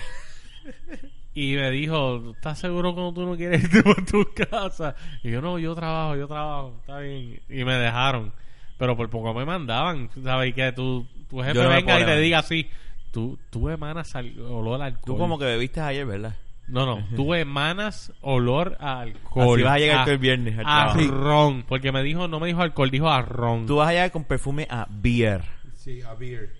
[1.36, 4.95] Y me dijo, ¿estás seguro que tú no quieres irte por tu casa?
[5.24, 7.39] Y yo, no, yo trabajo, yo trabajo, está bien.
[7.49, 8.32] Y me dejaron.
[8.78, 10.49] Pero por poco me mandaban, ¿sabes?
[10.49, 12.70] Y que tu, tu jefe Yo no me venga y te diga así,
[13.11, 15.05] tú, tú emanas olor a alcohol.
[15.05, 16.36] Tú como que bebiste ayer, ¿verdad?
[16.68, 19.55] No, no, tú emanas olor a alcohol.
[19.55, 21.11] Así vas a llegar A- tú el viernes al A trabajo.
[21.11, 21.64] ron.
[21.68, 23.66] Porque me dijo, no me dijo alcohol, dijo a ron.
[23.66, 25.41] Tú vas a llegar con perfume a beer.
[25.76, 26.53] Sí, a beer.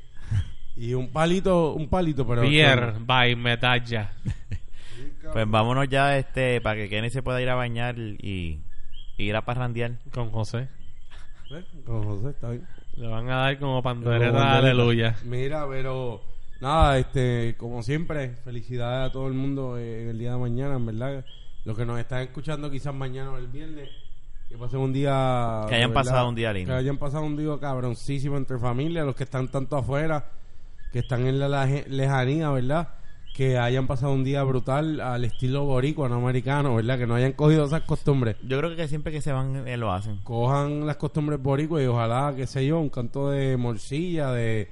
[0.76, 2.42] Y un palito, un palito, pero...
[2.42, 4.12] Beer by medalla.
[5.32, 8.60] Pues vámonos ya este para que Kenny se pueda ir a bañar y,
[9.18, 9.94] y ir a parrandear.
[10.12, 10.68] Con José.
[11.52, 11.64] ¿Eh?
[11.86, 12.68] Con José, está bien.
[12.98, 15.16] Le van a dar como Como pandereta, aleluya.
[15.24, 16.22] Mira, pero
[16.64, 20.76] nada, este, como siempre, felicidades a todo el mundo eh, en el día de mañana,
[20.78, 21.26] en verdad.
[21.66, 23.90] Los que nos están escuchando quizás mañana o el viernes,
[24.50, 25.66] que pasen un día...
[25.70, 26.72] Que hayan verdad, pasado un día lindo.
[26.72, 30.26] Que hayan pasado un día cabroncísimo entre familia, los que están tanto afuera,
[30.92, 32.90] que están en la lejanía, ¿verdad?
[33.36, 36.98] Que hayan pasado un día brutal al estilo boricua, no americano, ¿verdad?
[36.98, 38.38] Que no hayan cogido esas costumbres.
[38.44, 40.20] Yo creo que siempre que se van eh, lo hacen.
[40.24, 44.70] cojan las costumbres boricuas y ojalá, qué sé yo, un canto de morcilla, de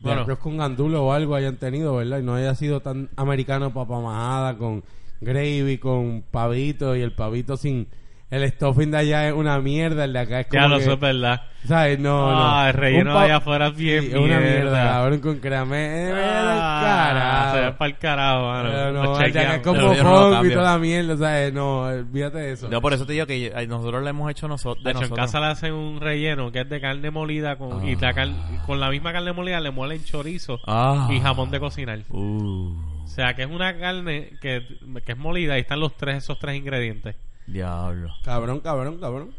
[0.00, 0.22] Bueno.
[0.22, 2.20] arroz con gandulo o algo hayan tenido, ¿verdad?
[2.20, 4.84] Y no haya sido tan americano papamajada con
[5.20, 7.88] gravy, con pavito y el pavito sin...
[8.30, 10.84] El stuffing de allá es una mierda, el de acá es como Ya lo que-
[10.84, 11.42] sé, verdad.
[11.66, 11.98] ¿Sabes?
[11.98, 12.38] No, no.
[12.56, 14.82] Ah, el relleno de allá afuera es bien Sí, es una mierda, mierda.
[14.84, 15.76] cabrón, con crema.
[15.78, 17.54] Eh, Ah, carajo.
[17.56, 18.68] se ve para el carajo, mano.
[18.70, 20.52] Pero no, el de acá es como no funk y cambio.
[20.58, 21.52] toda la mierda, ¿sabes?
[21.54, 22.70] No, olvídate de eso.
[22.70, 24.84] Yo por eso te digo que nosotros lo hemos hecho nosotros.
[24.84, 27.86] De De hecho, en casa le hacen un relleno que es de carne molida con,
[27.88, 28.28] y la car-
[28.66, 31.08] con la misma carne molida le muelen chorizo Ah.
[31.10, 32.00] y jamón de cocinar.
[32.10, 32.74] Uh,
[33.04, 34.62] O sea, que es una carne que,
[35.04, 37.16] que es molida y están los tres esos tres ingredientes.
[37.52, 38.08] Diablo.
[38.24, 39.30] Cabrón, cabrón, cabrón.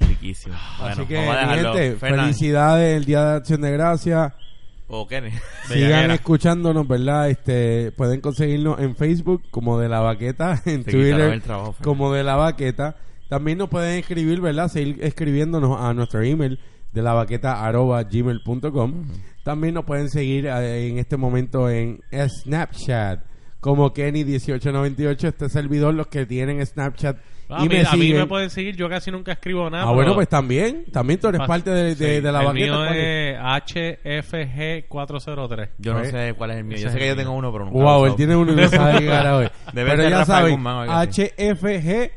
[0.00, 0.54] Riquísimo.
[0.78, 1.72] Bueno, Así que, vamos a mi dejarlo.
[1.74, 2.20] gente, Fernan.
[2.26, 4.32] felicidades el Día de Acción de Gracias.
[4.88, 5.30] O Kenny.
[5.68, 7.28] Sigan escuchándonos, ¿verdad?
[7.28, 11.72] Este, pueden conseguirnos en Facebook como de la baqueta, en Te quitaron Twitter el trabajo,
[11.72, 11.84] Fernan.
[11.84, 12.96] como de la baqueta.
[13.28, 14.68] También nos pueden escribir, ¿verdad?
[14.68, 16.60] Seguir escribiéndonos a nuestro email
[16.92, 19.08] de la baqueta arroba gmail.com.
[19.42, 23.24] También nos pueden seguir eh, en este momento en Snapchat
[23.66, 27.16] como Kenny1898, este servidor, los que tienen Snapchat
[27.48, 29.84] Ah, y a, mí, me a mí me pueden seguir, yo casi nunca escribo nada.
[29.84, 30.84] Ah, bueno, pues también.
[30.92, 32.66] También tú eres parte de, de- sí, de la el baqueta.
[32.66, 33.36] mío ¿cuál es?
[34.04, 35.68] es HFG403.
[35.78, 36.76] Yo no Pues, sé cuál es el mío.
[36.78, 37.38] Yo sé que yo el tengo mío.
[37.38, 39.06] uno, pero nunca Wow, él tiene uno y no sabe qué
[39.44, 39.50] es.
[39.74, 41.14] Debe Pero ya Rafael saben.
[41.14, 42.10] HFG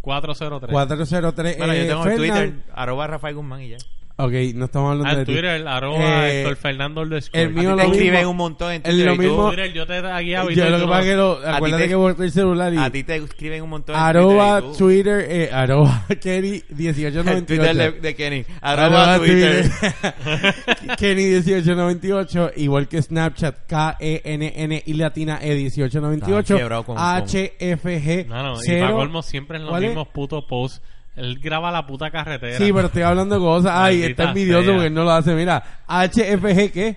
[0.00, 0.72] 403.
[0.72, 1.58] 403.
[1.58, 3.76] Bueno, yo eh, tengo Twitter, arroba Rafael Guzmán y ya.
[4.18, 5.32] Ok, no estamos hablando Ah, de ti.
[5.32, 7.42] Twitter, el arroba Eh, Héctor Fernando underscore.
[7.42, 7.94] el mío A ti lo te mismo.
[7.96, 10.50] escriben un montón en El Twitter lo y tú- mismo- Twitter, yo te he guiado
[10.50, 12.72] y Yo lo que pasa es que lo, ti acuérdate te- que boté el celular
[12.72, 14.64] y A ti te escriben un montón en arroba Twitter.
[14.64, 17.74] y tú- Twitter, eh, arroba Kenny El Twitter 1898.
[17.78, 18.44] de, de Kenny.
[18.62, 19.70] Arroba Twitter.
[20.98, 28.26] Kenny 1898, igual que Snapchat, K-E-N-N y latina E 1898, Estaba quebrado con- con- HFG
[28.28, 28.80] No, no, y 0.
[28.80, 30.80] para colmo siempre en los mismos putos posts.
[31.16, 32.58] Él graba la puta carretera.
[32.58, 33.72] Sí, pero estoy hablando de cosas.
[33.74, 34.72] Ay, Maldita está envidioso sea.
[34.74, 35.34] porque él no lo hace.
[35.34, 36.96] Mira, HFG, ¿qué?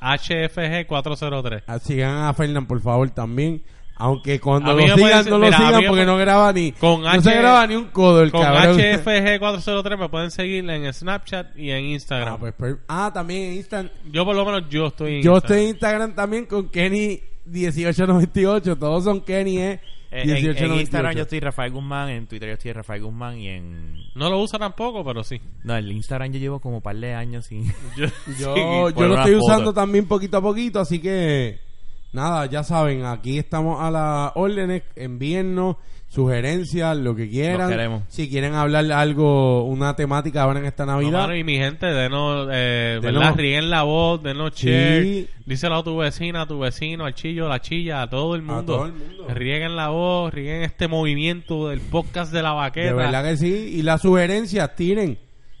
[0.00, 1.62] HFG 403.
[1.66, 3.62] Ah, Sigan a Fernán, por favor, también.
[3.96, 6.72] Aunque cuando lo sigan, no lo mira, sigan porque no graba ni.
[6.72, 8.78] Con no se graba ni un codo el Con cabrón.
[8.80, 12.34] HFG 403 me pueden seguir en Snapchat y en Instagram.
[12.34, 13.90] Ah, pues, pues, ah, también en Instagram.
[14.10, 15.36] Yo por lo menos yo estoy en Yo Instagram.
[15.44, 18.76] estoy en Instagram también con Kenny 1898.
[18.76, 19.80] Todos son Kenny, eh.
[20.12, 20.80] Eh, en, en 1898.
[20.80, 23.94] Instagram yo estoy Rafael Guzmán, en Twitter yo estoy Rafael Guzmán y en...
[24.14, 25.40] No lo usa tampoco, pero sí.
[25.62, 27.66] No, el Instagram yo llevo como un par de años sin...
[27.96, 28.06] Yo-
[28.38, 28.54] Yo,
[28.90, 29.44] lo estoy foto.
[29.44, 31.60] usando también poquito a poquito, así que
[32.12, 35.76] nada, ya saben, aquí estamos a las órdenes, envíennos
[36.08, 38.04] sugerencias, lo que quieran.
[38.08, 41.20] Si quieren hablar algo, una temática ahora en esta No, Navidad.
[41.20, 43.34] mano, y mi gente, denos, eh, Denos- ¿verdad?
[43.36, 44.66] Ríen la voz, denos Sí.
[44.66, 45.26] share.
[45.46, 48.42] Díselo a tu vecina, a tu vecino, al chillo, a la chilla, a todo el
[48.42, 48.74] mundo.
[48.76, 49.26] todo el mundo.
[49.28, 52.88] Rieguen la voz, rieguen este movimiento del podcast de la vaqueta.
[52.88, 53.74] de verdad que sí.
[53.78, 55.16] Y las sugerencias, tiren.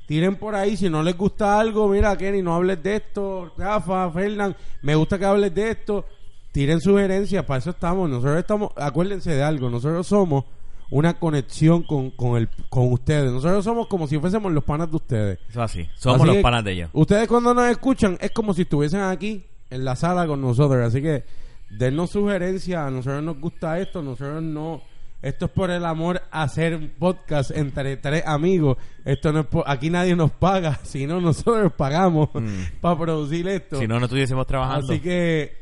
[0.06, 0.76] Tiren por ahí.
[0.76, 3.52] Si no les gusta algo, mira, Kenny, no hables de esto.
[3.56, 6.04] Rafa, Fernán, me gusta que hables de esto.
[6.52, 8.08] Tiren sugerencias, para eso estamos.
[8.10, 10.44] Nosotros estamos, acuérdense de algo, nosotros somos
[10.90, 13.30] una conexión con, con, el, con ustedes.
[13.32, 15.38] Nosotros somos como si fuésemos los panas de ustedes.
[15.48, 15.88] Eso así.
[15.94, 16.90] Somos Así los que panas de ellos.
[16.92, 20.84] Ustedes cuando nos escuchan es como si estuviesen aquí en la sala con nosotros.
[20.84, 21.24] Así que
[21.70, 22.80] dennos sugerencias.
[22.80, 24.02] A nosotros nos gusta esto.
[24.02, 24.82] Nosotros no.
[25.22, 28.78] Esto es por el amor a hacer un podcast entre tres amigos.
[29.04, 32.48] Esto no es por- aquí nadie nos paga, sino nosotros pagamos Mm.
[32.80, 33.78] para producir esto.
[33.78, 34.86] Si no, no estuviésemos trabajando.
[34.86, 35.58] Así que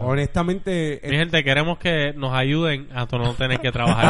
[0.00, 4.04] honestamente Mi gente, queremos que nos ayuden a no tener que trabajar.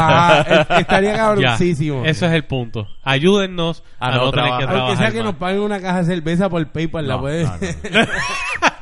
[0.49, 2.03] ah, es- estaría cabroncísimo.
[2.05, 2.87] Ese es el punto.
[3.03, 4.79] Ayúdennos a, A no no, tener que trabajar.
[4.79, 5.25] Aunque sea que más.
[5.27, 7.43] nos paguen una caja de cerveza por PayPal, la No, puede.
[7.45, 8.07] no, no.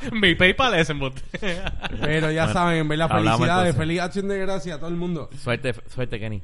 [0.12, 1.22] Mi PayPal es en bot-
[2.02, 3.76] Pero ya Bueno, saben, en verdad, hablamos felicidades, entonces.
[3.76, 5.30] feliz acción de gracia a todo el mundo.
[5.42, 6.42] Suerte, suerte, Kenny.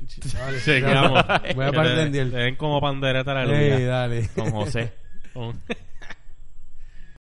[0.66, 1.26] Chequeamos.
[1.56, 3.88] Voy a Que le- le den como pandereta a la Ey, luz.
[3.88, 4.30] dale.
[4.36, 4.94] Con José.
[5.34, 5.60] Con-